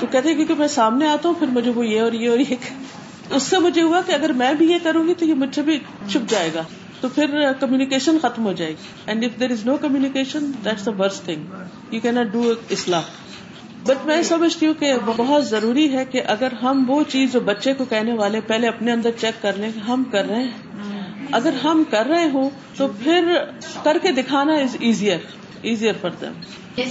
تو 0.00 0.06
کہتے 0.10 0.28
ہیں 0.28 0.34
کیونکہ 0.36 0.54
میں 0.62 0.66
سامنے 0.74 1.08
آتا 1.08 1.28
ہوں 1.28 1.34
پھر 1.38 1.48
مجھے 1.56 1.70
وہ 1.78 1.86
یہ 1.86 2.00
اور 2.00 2.12
یہ 2.20 2.28
اور 2.30 2.38
یہ 2.50 2.54
اس 3.36 3.42
سے 3.42 3.58
مجھے 3.64 3.82
ہوا 3.82 4.00
کہ 4.06 4.12
اگر 4.12 4.32
میں 4.42 4.52
بھی 4.54 4.70
یہ 4.70 4.78
کروں 4.84 5.06
گی 5.08 5.14
تو 5.18 5.24
یہ 5.24 5.34
مجھے 5.42 5.62
بھی 5.68 5.78
چھپ 6.08 6.28
جائے 6.30 6.50
گا 6.54 6.62
تو 7.00 7.08
پھر 7.14 7.34
کمیونیکیشن 7.60 8.18
ختم 8.22 8.44
ہو 8.46 8.52
جائے 8.60 8.70
گی 8.80 8.90
and 9.12 9.24
if 9.24 9.38
there 9.40 9.50
is 9.50 9.64
no 9.66 9.76
communication 9.84 10.50
that's 10.64 10.86
the 10.86 11.08
thing 11.24 11.92
you 11.94 12.00
key 12.00 12.10
not 12.18 12.32
do 12.32 12.42
it 12.50 12.72
اسلح 12.76 13.08
but 13.86 14.04
میں 14.06 14.20
سمجھتی 14.26 14.66
ہوں 14.66 14.74
کہ 14.80 14.92
بہت 15.06 15.46
ضروری 15.46 15.86
ہے 15.92 16.04
کہ 16.10 16.22
اگر 16.34 16.52
ہم 16.62 16.84
وہ 16.90 17.02
چیز 17.14 17.32
جو 17.32 17.40
بچے 17.48 17.72
کو 17.78 17.84
کہنے 17.94 18.12
والے 18.20 18.40
پہلے 18.50 18.68
اپنے 18.68 18.92
اندر 18.92 19.16
چیک 19.20 19.42
کر 19.42 19.56
لیں 19.62 19.70
کہ 19.74 19.80
ہم 19.90 20.04
کر 20.10 20.26
رہے 20.28 20.42
ہیں 20.42 21.00
اگر 21.38 21.52
ہم 21.64 21.82
کر 21.90 22.06
رہے 22.10 22.28
ہوں 22.32 22.48
تو 22.76 22.86
پھر 23.02 23.32
کر 23.84 23.98
کے 24.02 24.12
دکھانا 24.20 24.54
از 24.64 24.76
ایزیئر 24.88 25.26
لگی 25.64 25.92
تو 26.00 26.82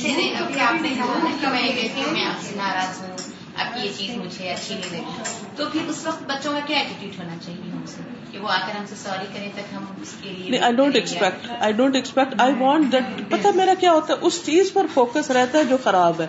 I 10.61 10.73
don't 10.73 10.95
expect 10.95 11.47
I 11.59 11.73
don't 11.73 11.95
expect 11.95 12.39
I 12.41 12.53
want 12.59 12.95
پتا 13.31 13.51
میرا 13.55 13.73
کیا 13.79 13.91
ہوتا 13.93 14.13
ہے 14.13 14.17
اس 14.27 14.39
چیز 14.45 14.71
پر 14.73 14.85
فوکس 14.93 15.31
رہتا 15.39 15.57
ہے 15.57 15.63
جو 15.69 15.77
خراب 15.83 16.21
ہے 16.21 16.27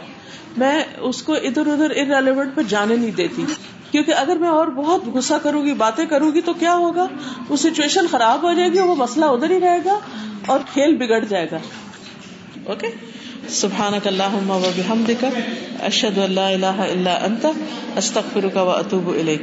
میں 0.62 0.76
اس 1.10 1.22
کو 1.28 1.34
ادھر 1.50 1.66
ادھر 1.72 1.90
ریلیونٹ 2.08 2.54
پہ 2.54 2.62
جانے 2.68 2.96
نہیں 2.96 3.10
دیتی 3.20 3.44
کیوں 3.90 4.02
کہ 4.04 4.14
اگر 4.16 4.36
میں 4.42 4.48
اور 4.48 4.66
بہت 4.74 5.06
غصہ 5.14 5.34
کروں 5.42 5.64
گی 5.64 5.72
باتیں 5.80 6.04
کروں 6.10 6.30
گی 6.34 6.40
تو 6.44 6.52
کیا 6.60 6.74
ہوگا 6.82 7.06
وہ 7.48 7.56
سچویشن 7.62 8.06
خراب 8.10 8.42
ہو 8.44 8.52
جائے 8.58 8.68
گی 8.72 8.78
وہ 8.90 8.94
مسئلہ 8.96 9.24
ادھر 9.36 9.50
ہی 9.50 9.58
رہے 9.60 9.78
گا 9.84 9.98
اور 10.52 10.60
کھیل 10.72 10.96
بگڑ 11.02 11.18
جائے 11.32 11.46
گا 11.50 11.58
اوکے 12.70 12.88
سبحان 13.60 13.94
کل 14.02 14.20
وم 14.88 15.02
دکھ 15.06 15.24
ارشد 15.86 16.18
و 16.18 16.22
اللہ 16.22 16.46
اللہ 16.52 16.80
عل 16.86 17.08
انت 17.16 17.46
اترک 18.06 18.56
و 18.66 18.70
اتوب 18.70 19.10
علی 19.18 19.36